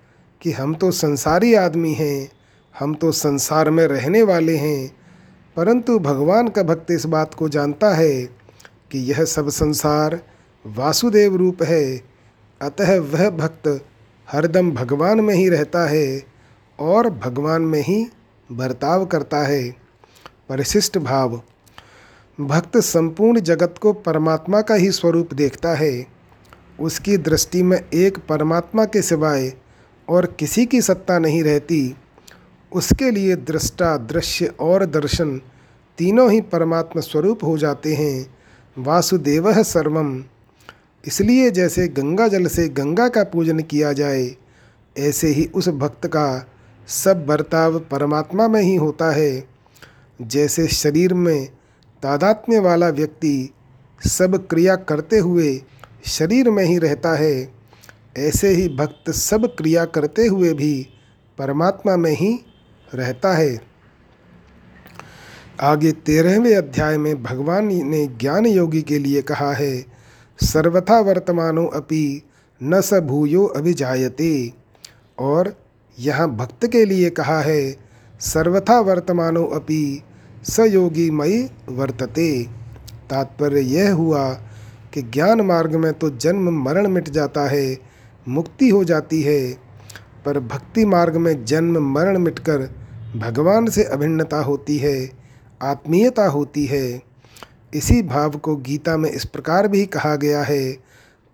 [0.40, 2.30] कि हम तो संसारी आदमी हैं,
[2.74, 4.90] हम तो संसार में रहने वाले हैं,
[5.56, 8.22] परंतु भगवान का भक्त इस बात को जानता है
[8.90, 10.20] कि यह सब संसार
[10.64, 11.84] वासुदेव रूप है।
[12.60, 13.68] अतः वह भक्त
[14.28, 16.22] हरदम भगवान में ही रहता है
[16.78, 18.06] और भगवान में ही
[18.50, 19.70] बर्ताव करता है।
[20.48, 21.42] परिशिष्ट भाव
[22.40, 26.06] भक्त संपूर्ण जगत को परमात्मा का ही स्वरूप देखता है।
[26.80, 29.52] उसकी दृष्टि में एक परमात्मा के सिवाय
[30.08, 31.96] और किसी की सत्ता नहीं रहती।
[32.72, 35.40] उसके लिए दृष्टा, दृश्य और दर्शन
[35.98, 38.36] तीनों ही परमात्मा स्वरूप हो जाते हैं।
[38.78, 40.24] वासुदेव सर्वम।
[41.06, 44.36] इसलिए जैसे गंगा जल से गंगा का पूजन किया जाए,
[44.98, 46.46] ऐसे ही उस भक्त का
[46.88, 49.48] सब बर्ताव परमात्मा में ही होता है।
[50.22, 51.48] जैसे शरीर में
[52.02, 53.54] तादात्म्य वाला व्यक्ति
[54.00, 55.62] सब क्रिया करते हुए
[56.06, 57.52] शरीर में ही रहता है,
[58.18, 60.88] ऐसे ही भक्त सब क्रिया करते हुए भी
[61.38, 62.44] परमात्मा में ही
[62.94, 63.60] रहता है।
[65.60, 69.84] आगे तेरहवें अध्याय में भगवान ने ज्ञान योगी के लिए कहा है,
[70.38, 72.22] सर्वथा वर्तमानो अपि
[72.62, 74.52] न स भूयो अभिजायते।
[75.18, 75.54] और
[75.98, 77.76] यहाँ भक्त के लिए कहा है,
[78.20, 80.02] सर्वथा वर्तमानो अपि
[80.44, 82.42] स योगी मई वर्तते।
[83.10, 84.28] तात्पर्य यह हुआ
[84.94, 87.78] कि ज्ञान मार्ग में तो जन्म मरण मिट जाता है,
[88.28, 89.52] मुक्ति हो जाती है,
[90.24, 92.58] पर भक्ति मार्ग में जन्म मरण मिटकर
[93.16, 95.10] भगवान से अभिन्नता होती है,
[95.62, 97.02] आत्मीयता होती है।
[97.74, 100.72] इसी भाव को गीता में इस प्रकार भी कहा गया है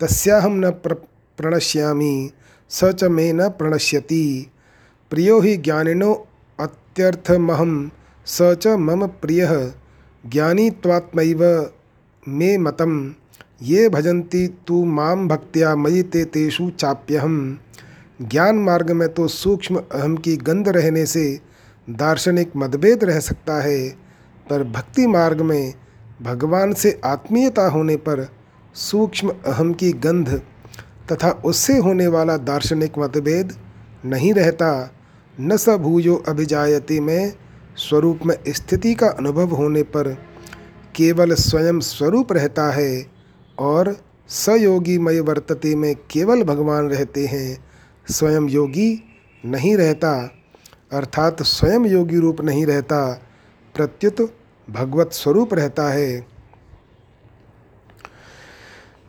[0.00, 0.94] तस्याहम न प्र
[1.38, 2.30] प्रणश्यामी,
[2.70, 4.50] स च मे न प्रणश्यति।
[5.10, 6.26] प्रियो ही ज्ञानिनो
[6.58, 7.90] अत्यर्थमहम
[8.26, 9.46] स च मम प्रिय
[10.24, 11.42] ज्ञानी त्वात्मैव
[12.26, 12.94] मे मतम
[13.62, 17.36] ये भजंती तू माम भक्त्या मयि ते तेषु चाप्यहम।
[18.22, 21.26] ज्ञान मार्ग में तो सूक्ष्म अहम की गंध रहने से
[21.88, 23.88] दार्शनिक मतभेद रह सकता है,
[24.46, 25.74] पर भक्ति मार्ग में
[26.22, 28.26] भगवान से आत्मीयता होने पर
[28.80, 30.28] सूक्ष्म अहम की गंध
[31.12, 33.54] तथा उससे होने वाला दार्शनिक मतभेद
[34.04, 34.70] नहीं रहता।
[35.38, 37.32] न स भूयो अभिजायती में
[37.76, 40.12] स्वरूप में स्थिति का अनुभव होने पर
[40.96, 43.06] केवल स्वयं स्वरूप रहता है
[43.58, 43.96] और
[44.28, 47.64] सयोगी मय वर्तते में केवल भगवान रहते हैं,
[48.10, 49.04] स्वयं योगी
[49.44, 50.30] नहीं रहता,
[50.92, 53.20] अर्थात स्वयं योगी रूप नहीं रहता,
[53.74, 54.34] प्रत्युत
[54.70, 56.26] भगवत स्वरूप रहता है।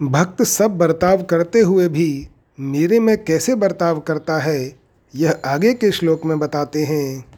[0.01, 2.27] भक्त सब बर्ताव करते हुए भी
[2.59, 4.79] मेरे में कैसे बर्ताव करता है,
[5.15, 7.34] यह आगे के श्लोक में बताते हैं।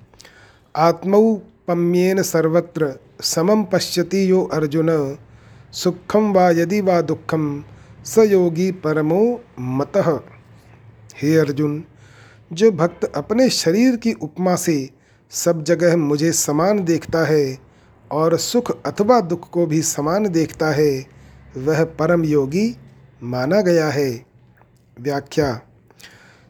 [0.78, 4.90] आत्मौपम्येन सर्वत्र समम पश्यति यो अर्जुन
[5.74, 7.64] सुखम वा यदि वा दुखम
[8.06, 9.22] स योगी परमो
[9.60, 10.10] मतः।
[11.18, 11.84] हे अर्जुन,
[12.52, 14.78] जो भक्त अपने शरीर की उपमा से
[15.32, 17.58] सब जगह मुझे समान देखता है
[18.12, 21.06] और सुख अथवा दुख को भी समान देखता है,
[21.58, 22.76] वह परम योगी
[23.24, 24.10] माना गया है।
[24.98, 25.60] व्याख्या,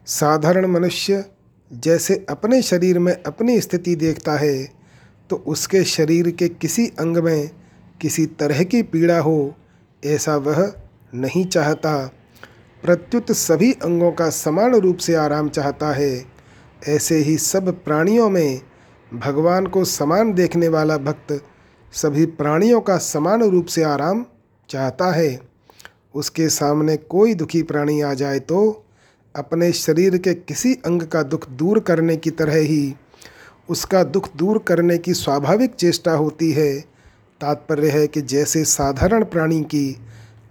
[0.08, 1.24] साधारण मनुष्य
[1.72, 4.70] जैसे अपने शरीर में अपनी स्थिति देखता है
[5.30, 7.50] तो उसके शरीर के किसी अंग में
[8.02, 9.56] किसी तरह की पीड़ा हो,
[10.04, 10.74] ऐसा वह
[11.16, 11.96] नहीं चाहता।
[12.84, 16.26] प्रत्युत सभी अंगों का समान रूप से आराम चाहता है।
[16.88, 18.62] ऐसे ही सब प्राणियों में
[19.14, 21.44] भगवान को समान देखने वाला भक्त
[21.94, 24.26] सभी प्राणियों का समान रूप से आराम
[24.70, 25.40] चाहता है।
[26.16, 28.86] उसके सामने कोई दुखी प्राणी आ जाए तो
[29.38, 32.96] अपने शरीर के किसी अंग का दुख दूर करने की तरह ही,
[33.70, 36.80] उसका दुख दूर करने की स्वाभाविक चेष्टा होती है।
[37.42, 39.98] तात्पर्य है कि जैसे साधारण प्राणी की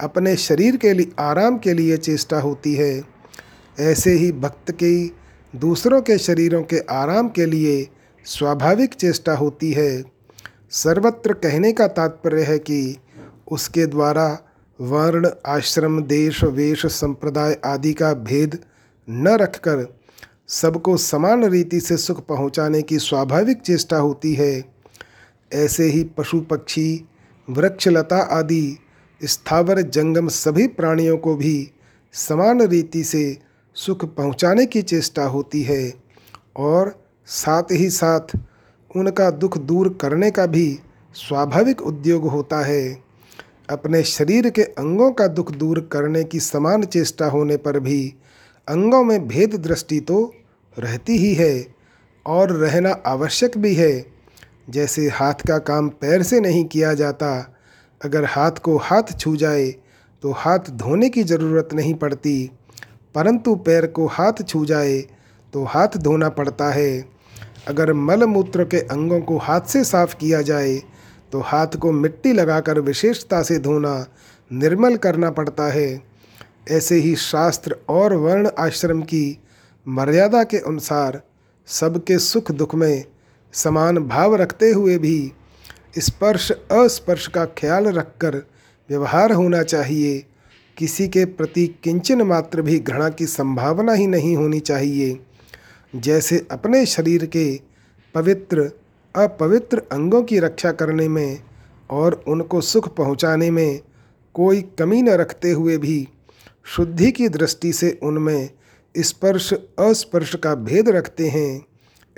[0.01, 3.03] अपने शरीर के लिए, आराम के लिए चेष्टा होती है,
[3.79, 5.15] ऐसे ही भक्त की
[5.55, 7.89] दूसरों के शरीरों के आराम के लिए
[8.25, 10.03] स्वाभाविक चेष्टा होती है।
[10.71, 12.97] सर्वत्र कहने का तात्पर्य है कि
[13.51, 14.39] उसके द्वारा
[14.81, 18.59] वर्ण, आश्रम, देश, वेश, संप्रदाय आदि का भेद
[19.09, 19.97] न रखकर
[20.47, 24.63] सबको समान रीति से सुख पहुँचाने की स्वाभाविक चेष्टा होती है।
[25.53, 27.05] ऐसे ही पशु पक्षी,
[27.49, 28.77] वृक्षलता आदि
[29.23, 31.71] स्थावर जंगम सभी प्राणियों को भी
[32.13, 33.37] समान रीति से
[33.73, 35.93] सुख पहुँचाने की चेष्टा होती है
[36.57, 38.37] और साथ ही साथ
[38.95, 40.79] उनका दुख दूर करने का भी
[41.13, 43.03] स्वाभाविक उद्योग होता है।
[43.69, 48.13] अपने शरीर के अंगों का दुख दूर करने की समान चेष्टा होने पर भी
[48.67, 50.33] अंगों में भेद दृष्टि तो
[50.77, 51.67] रहती ही है
[52.25, 54.05] और रहना आवश्यक भी है।
[54.69, 57.29] जैसे हाथ का काम पैर से नहीं किया जाता,
[58.01, 59.67] अगर हाथ को हाथ छू जाए
[60.23, 62.49] तो हाथ धोने की ज़रूरत नहीं पड़ती।
[63.15, 64.97] परंतु पैर को हाथ छू जाए
[65.53, 67.05] तो हाथ धोना पड़ता है।
[67.67, 70.75] अगर मल मूत्र के अंगों को हाथ से साफ़ किया जाए
[71.31, 74.05] तो हाथ को मिट्टी लगाकर विशेषता से धोना
[74.51, 75.87] निर्मल करना पड़ता है।
[76.71, 79.39] ऐसे ही शास्त्र और वर्ण आश्रम की
[79.87, 81.21] मर्यादा के अनुसार
[81.67, 83.05] सबके सुख दुख में
[83.53, 85.33] समान भाव रखते हुए भी
[85.97, 88.35] स्पर्श अस्पर्श का ख्याल रखकर
[88.89, 90.25] व्यवहार होना चाहिए।
[90.77, 95.19] किसी के प्रति किंचन मात्र भी घृणा की संभावना ही नहीं होनी चाहिए।
[95.95, 97.59] जैसे अपने शरीर के
[98.15, 98.71] पवित्र,
[99.15, 101.43] अपवित्र अंगों की रक्षा करने में
[101.89, 103.79] और उनको सुख पहुँचाने में
[104.33, 106.07] कोई कमी न रखते हुए भी
[106.75, 108.49] शुद्धि की दृष्टि से उनमें
[108.97, 111.65] स्पर्श अस्पर्श का भेद रखते हैं।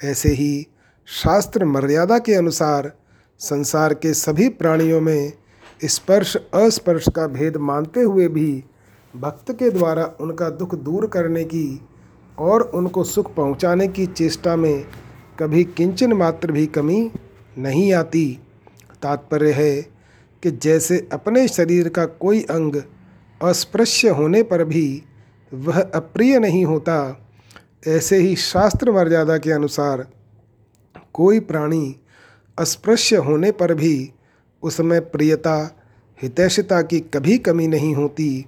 [0.03, 0.67] ऐसे ही
[1.05, 2.91] शास्त्र मर्यादा के अनुसार
[3.39, 5.33] संसार के सभी प्राणियों में
[5.85, 8.63] स्पर्श अस्पर्श का भेद मानते हुए भी
[9.15, 11.81] भक्त के द्वारा उनका दुख दूर करने की
[12.39, 14.85] और उनको सुख पहुँचाने की चेष्टा में
[15.39, 17.12] कभी किंचन मात्र भी कमी
[17.57, 18.39] नहीं आती।
[19.01, 19.81] तात्पर्य है
[20.43, 22.81] कि जैसे अपने शरीर का कोई अंग
[23.41, 25.04] अस्पृश्य होने पर भी
[25.54, 27.25] वह अप्रिय नहीं होता।
[27.87, 30.08] ऐसे ही शास्त्र मर्यादा के अनुसार
[31.13, 31.96] कोई प्राणी
[32.60, 34.12] अस्पृश्य होने पर भी
[34.63, 35.75] उसमें प्रियता,
[36.21, 38.46] हितैषता की कभी कमी नहीं होती।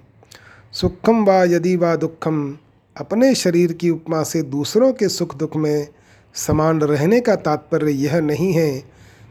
[0.72, 2.58] सुखम व यदि व दुखम,
[2.96, 5.88] अपने शरीर की उपमा से दूसरों के सुख दुख में
[6.34, 8.78] समान रहने का तात्पर्य यह नहीं है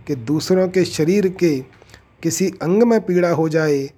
[0.08, 1.60] कि दूसरों के शरीर के
[2.24, 3.90] किसी अंग में पीड़ा हो जाए।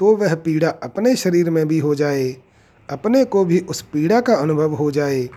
[0.00, 2.30] तो वह पीड़ा अपने शरीर में भी हो जाए,
[2.88, 5.28] अपने को भी उस पीड़ा का अनुभव हो जाए।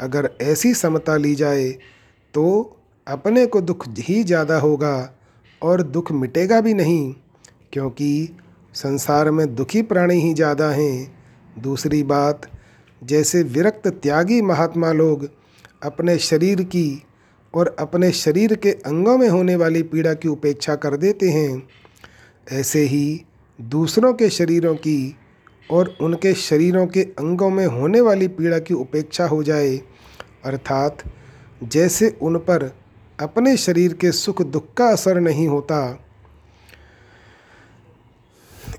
[0.00, 1.70] अगर ऐसी समता ली जाए
[2.34, 5.12] तो अपने को दुख ही ज़्यादा होगा
[5.62, 7.14] और दुख मिटेगा भी नहीं,
[7.72, 8.36] क्योंकि
[8.74, 12.50] संसार में दुखी प्राणी ही ज़्यादा हैं। दूसरी बात,
[13.02, 15.28] जैसे विरक्त त्यागी महात्मा लोग
[15.82, 17.02] अपने शरीर की
[17.54, 21.62] और अपने शरीर के अंगों में होने वाली पीड़ा की उपेक्षा कर देते हैं,
[22.50, 23.24] ऐसे ही
[23.60, 25.16] दूसरों के शरीरों की
[25.70, 29.76] और उनके शरीरों के अंगों में होने वाली पीड़ा की उपेक्षा हो जाए,
[30.44, 31.02] अर्थात
[31.62, 32.64] जैसे उन पर
[33.20, 35.98] अपने शरीर के सुख दुख का असर नहीं होता,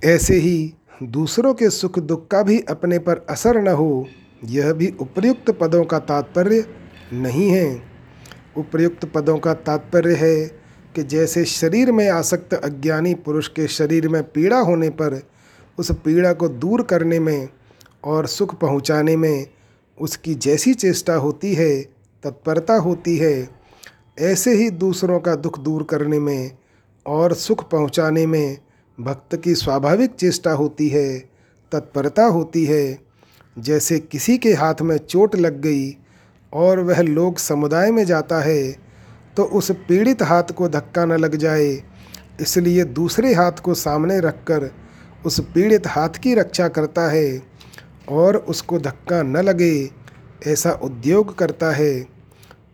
[0.05, 0.73] ऐसे ही
[1.03, 4.07] दूसरों के सुख दुख का भी अपने पर असर न हो,
[4.45, 6.65] यह भी उपयुक्त पदों का तात्पर्य
[7.13, 7.83] नहीं है।
[8.57, 10.60] उपयुक्त पदों का तात्पर्य है
[10.95, 15.21] कि जैसे शरीर में आसक्त अज्ञानी पुरुष के शरीर में पीड़ा होने पर
[15.79, 17.49] उस पीड़ा को दूर करने में
[18.03, 19.47] और सुख पहुँचाने में
[19.99, 21.81] उसकी जैसी चेष्टा होती है,
[22.23, 23.49] तत्परता होती है,
[24.19, 26.51] ऐसे ही दूसरों का दुख दूर करने में
[27.05, 28.57] और सुख पहुँचाने में
[28.99, 31.19] भक्त की स्वाभाविक चेष्टा होती है,
[31.71, 32.99] तत्परता होती है।
[33.59, 35.97] जैसे किसी के हाथ में चोट लग गई
[36.53, 38.90] और वह लोग समुदाय में जाता है
[39.37, 41.71] तो उस पीड़ित हाथ को धक्का न लग जाए,
[42.41, 44.69] इसलिए दूसरे हाथ को सामने रखकर
[45.25, 47.41] उस पीड़ित हाथ की रक्षा करता है
[48.09, 49.89] और उसको धक्का न लगे,
[50.47, 52.01] ऐसा उद्योग करता है।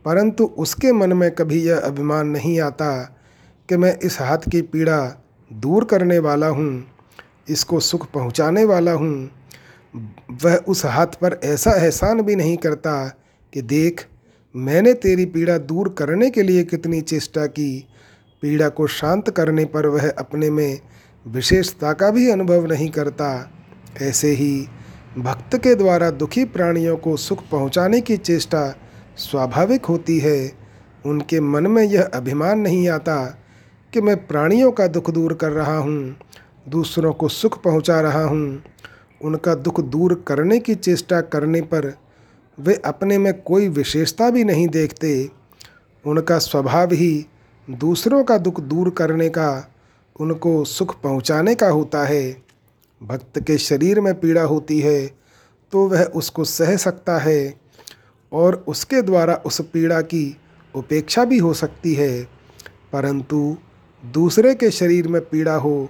[0.05, 2.91] परंतु उसके मन में कभी यह अभिमान नहीं आता
[3.69, 4.99] कि मैं इस हाथ की पीड़ा
[5.51, 6.85] दूर करने वाला हूँ,
[7.49, 9.29] इसको सुख पहुँचाने वाला हूँ।
[10.43, 13.07] वह उस हाथ पर ऐसा एहसान भी नहीं करता
[13.53, 14.05] कि देख
[14.57, 17.87] मैंने तेरी पीड़ा दूर करने के लिए कितनी चेष्टा की।
[18.43, 20.79] पीड़ा को शांत करने पर वह अपने में
[21.25, 23.29] विशेषता का भी अनुभव नहीं करता।
[24.01, 24.67] ऐसे ही
[25.17, 28.75] भक्त के द्वारा दुखी प्राणियों को सुख पहुँचाने की चेष्टा
[29.17, 30.51] स्वाभाविक होती है।
[31.05, 33.23] उनके मन में यह अभिमान नहीं आता
[33.93, 36.15] कि मैं प्राणियों का दुख दूर कर रहा हूँ,
[36.69, 38.63] दूसरों को सुख पहुँचा रहा हूँ।
[39.21, 41.93] उनका दुख दूर करने की चेष्टा करने पर
[42.57, 45.29] वे अपने में कोई विशेषता भी नहीं देखते।
[46.05, 47.25] उनका स्वभाव ही
[47.67, 49.71] दूसरों का दुख दूर करने का,
[50.15, 52.31] उनको सुख पहुँचाने का होता है।
[53.01, 55.05] भक्त के शरीर में पीड़ा होती है
[55.73, 57.53] तो वह उसको सह सकता है
[58.31, 60.37] और उसके द्वारा उस पीड़ा की
[60.75, 62.23] उपेक्षा भी हो सकती है।
[62.93, 63.57] परंतु
[64.03, 65.89] दूसरे के शरीर में पीड़ा हो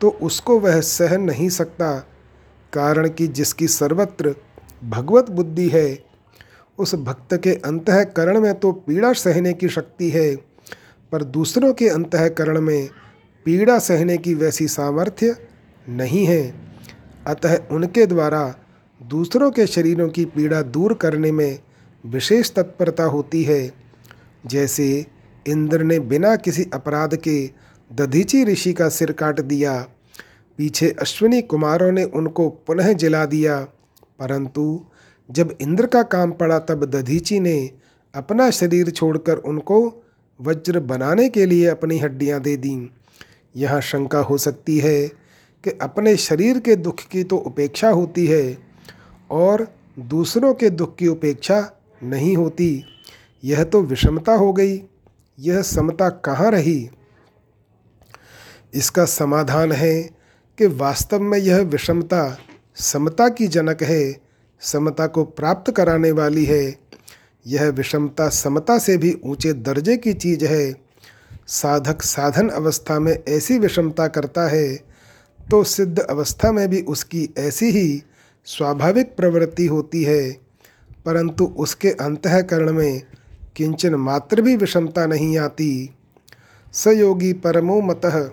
[0.00, 1.96] तो उसको वह सह नहीं सकता,
[2.72, 4.34] कारण कि जिसकी सर्वत्र
[4.84, 6.04] भगवत बुद्धि है।
[6.78, 10.34] उस भक्त के अंतकरण में तो पीड़ा सहने की शक्ति है,
[11.12, 12.88] पर दूसरों के अंतकरण में
[13.46, 15.36] पीड़ा सहने की वैसी सामर्थ्य
[15.88, 16.54] नहीं है।
[17.26, 18.54] अतः उनके द्वारा
[19.00, 21.58] दूसरों के शरीरों की पीड़ा दूर करने में
[22.04, 23.72] विशेष तत्परता होती है।
[24.46, 25.06] जैसे
[25.46, 27.50] इंद्र ने बिना किसी अपराध के
[27.92, 29.86] दधीची ऋषि का सिर काट दिया,
[30.58, 33.66] पीछे अश्विनी कुमारों ने उनको पुनः जला दिया।
[34.18, 34.84] परंतु
[35.30, 37.70] जब इंद्र का काम पड़ा तब दधीची ने
[38.14, 40.04] अपना शरीर छोड़कर उनको
[40.40, 42.86] वज्र बनाने के लिए अपनी हड्डियाँ दे दीं।
[43.56, 45.08] यहाँ शंका हो सकती है
[45.64, 48.58] कि अपने शरीर के दुख की तो उपेक्षा होती है
[49.30, 49.66] और
[49.98, 52.84] दूसरों के दुख की उपेक्षा नहीं होती।
[53.44, 54.82] यह तो विषमता हो गई।
[55.38, 56.90] यह समता कहाँ रही?
[58.74, 60.02] इसका समाधान है
[60.58, 62.38] कि वास्तव में यह विषमता
[62.76, 64.20] समता की जनक है,
[64.60, 66.76] समता को प्राप्त कराने वाली है।
[67.46, 70.74] यह विषमता समता से भी ऊँचे दर्जे की चीज़ है।
[71.46, 74.94] साधक साधन अवस्था में ऐसी विषमता करता है
[75.50, 78.02] तो सिद्ध अवस्था में भी उसकी ऐसी ही
[78.44, 80.30] स्वाभाविक प्रवृत्ति होती है।
[81.06, 83.02] परंतु उसके अंतकरण में
[83.56, 85.94] किंचन मात्र भी विषमता नहीं आती।
[86.72, 88.30] सयोगी परमो मतः,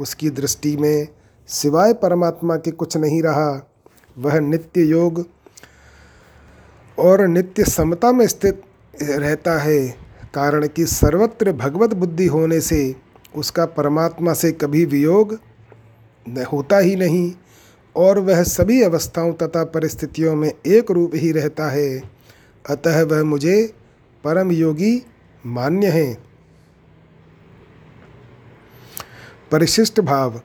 [0.00, 1.08] उसकी दृष्टि में
[1.48, 3.71] सिवाय परमात्मा के कुछ नहीं रहा।
[4.18, 5.26] वह नित्य योग
[6.98, 8.62] और नित्य समता में स्थित
[9.02, 9.88] रहता है।
[10.34, 12.96] कारण कि सर्वत्र भगवत बुद्धि होने से
[13.36, 15.38] उसका परमात्मा से कभी वियोग
[16.52, 17.32] होता ही नहीं
[17.96, 22.02] और वह सभी अवस्थाओं तथा परिस्थितियों में एक रूप ही रहता है।
[22.70, 23.74] अतः वह मुझे
[24.24, 25.02] परम योगी
[25.46, 26.18] मान्य है।
[29.50, 30.40] परिशिष्ट भाव।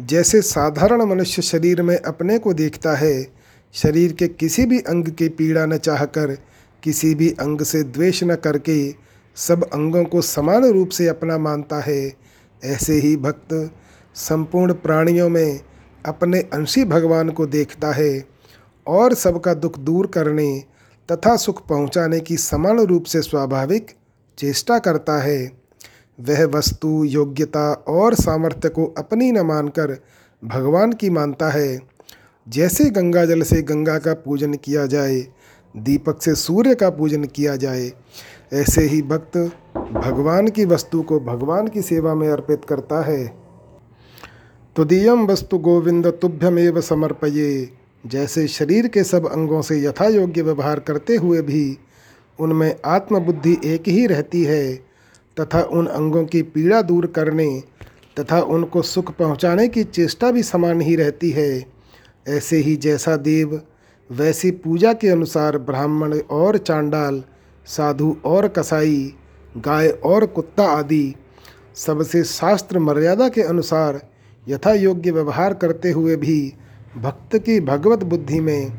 [0.00, 3.26] जैसे साधारण मनुष्य शरीर में अपने को देखता है,
[3.72, 6.38] शरीर के किसी भी अंग की पीड़ा न चाहकर,
[6.82, 8.94] किसी भी अंग से द्वेष न करके,
[9.36, 12.12] सब अंगों को समान रूप से अपना मानता है।
[12.64, 13.72] ऐसे ही भक्त
[14.14, 15.60] संपूर्ण प्राणियों में
[16.06, 18.24] अपने अंशी भगवान को देखता है
[18.86, 20.64] और सबका दुख दूर करने
[21.12, 23.86] तथा सुख पहुँचाने की समान रूप से स्वाभाविक
[24.38, 25.67] चेष्टा करता है।
[26.20, 29.96] वह वस्तु, योग्यता और सामर्थ्य को अपनी न मानकर
[30.44, 31.80] भगवान की मानता है।
[32.48, 35.26] जैसे गंगा जल से गंगा का पूजन किया जाए,
[35.76, 37.92] दीपक से सूर्य का पूजन किया जाए,
[38.52, 39.36] ऐसे ही भक्त
[39.92, 43.26] भगवान की वस्तु को भगवान की सेवा में अर्पित करता है।
[44.76, 47.70] तुदीयम वस्तु गोविंद तुभ्यमेव समर्पये,
[48.06, 51.78] जैसे शरीर के सब अंगों से यथा योग्य व्यवहार करते हुए भी
[52.40, 54.87] उनमें आत्मबुद्धि एक ही रहती है।
[55.40, 57.48] तथा उन अंगों की पीड़ा दूर करने
[58.16, 61.64] तथा उनको सुख पहुँचाने की चेष्टा भी समान ही रहती है।
[62.28, 63.60] ऐसे ही जैसा देव,
[64.10, 67.22] वैसी पूजा के अनुसार ब्राह्मण और चांडाल,
[67.66, 69.14] साधु और कसाई,
[69.56, 71.14] गाय और कुत्ता आदि,
[71.74, 74.00] सबसे शास्त्र मर्यादा के अनुसार
[74.48, 76.52] यथा योग्य व्यवहार करते हुए भी
[76.96, 78.70] भक्त की भगवत बुद्धि में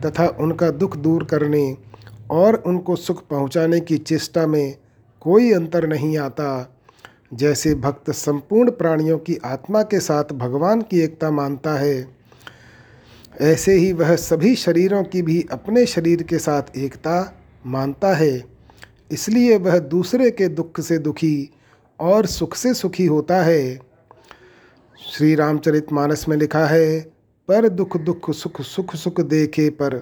[0.00, 1.76] तथा उनका दुख दूर करने
[2.30, 4.76] और उनको सुख पहुँचाने की चेष्टा में
[5.24, 6.70] कोई अंतर नहीं आता।
[7.34, 12.08] जैसे भक्त संपूर्ण प्राणियों की आत्मा के साथ भगवान की एकता मानता है,
[13.40, 17.16] ऐसे ही वह सभी शरीरों की भी अपने शरीर के साथ एकता
[17.66, 18.44] मानता है।
[19.10, 21.50] इसलिए वह दूसरे के दुख से दुखी
[22.00, 23.80] और सुख से सुखी होता है।
[24.98, 27.00] श्री रामचरित मानस में लिखा है,
[27.48, 30.00] पर दुख दुख सुख सुख सुख देखे पर।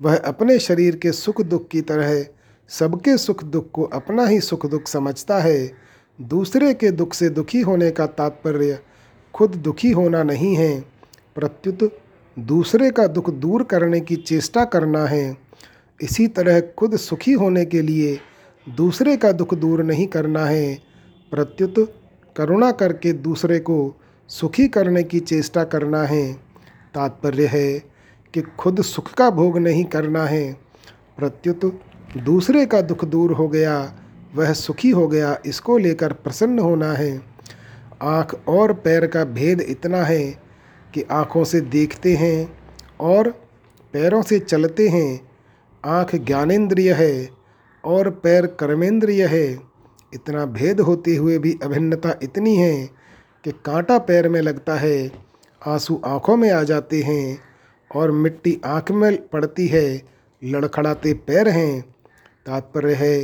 [0.00, 2.24] वह अपने शरीर के सुख दुख की तरह
[2.70, 5.72] सबके सुख दुख को अपना ही सुख दुख समझता है।
[6.20, 8.78] दूसरे के दुख से दुखी होने का तात्पर्य
[9.34, 10.80] खुद दुखी होना नहीं है।
[11.34, 11.98] प्रत्युत
[12.38, 15.36] दूसरे का दुख दूर करने की चेष्टा करना है।
[16.00, 18.18] इसी तरह खुद सुखी होने के लिए
[18.76, 20.74] दूसरे का दुख दूर नहीं करना है।
[21.30, 22.02] प्रत्युत
[22.36, 26.32] करुणा करके दूसरे को सुखी करने की चेष्टा करना है।
[26.94, 27.78] तात्पर्य है
[28.34, 30.52] कि खुद सुख का भोग नहीं करना है।
[31.18, 31.80] प्रत्युत
[32.16, 33.94] दूसरे का दुख दूर हो गया,
[34.34, 37.22] वह सुखी हो गया, इसको लेकर प्रसन्न होना है।
[38.02, 40.24] आँख और पैर का भेद इतना है
[40.94, 42.58] कि आँखों से देखते हैं
[43.00, 43.30] और
[43.92, 45.20] पैरों से चलते हैं।
[45.84, 47.30] आँख ज्ञानेंद्रिय है
[47.84, 49.58] और पैर कर्मेंद्रिय है।
[50.14, 52.86] इतना भेद होते हुए भी अभिन्नता इतनी है
[53.44, 55.10] कि कांटा पैर में लगता है,
[55.66, 57.38] आँसू आँखों में आ जाते हैं
[57.90, 60.02] और मिट्टी आँख में पड़ती है,
[60.44, 61.89] लड़खड़ाते पैर हैं।
[62.46, 63.20] तात्पर्य है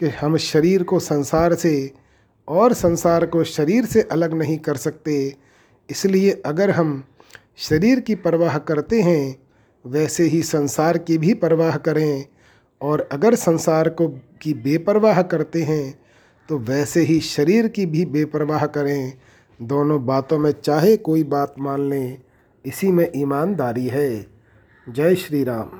[0.00, 1.92] कि हम शरीर को संसार से
[2.48, 5.36] और संसार को शरीर से अलग नहीं कर सकते।
[5.88, 7.02] इसलिए अगर हम
[7.58, 9.36] शरीर की परवाह करते हैं,
[9.84, 12.24] वैसे ही संसार की भी परवाह करें
[12.80, 14.08] और अगर संसार को,
[14.42, 15.98] की बेपरवाह करते हैं
[16.48, 19.12] तो वैसे ही शरीर की भी बेपरवाह करें।
[19.60, 22.18] दोनों बातों में चाहे कोई बात मान लें,
[22.64, 24.26] इसी में ईमानदारी है।
[24.86, 25.70] जय श्री राम।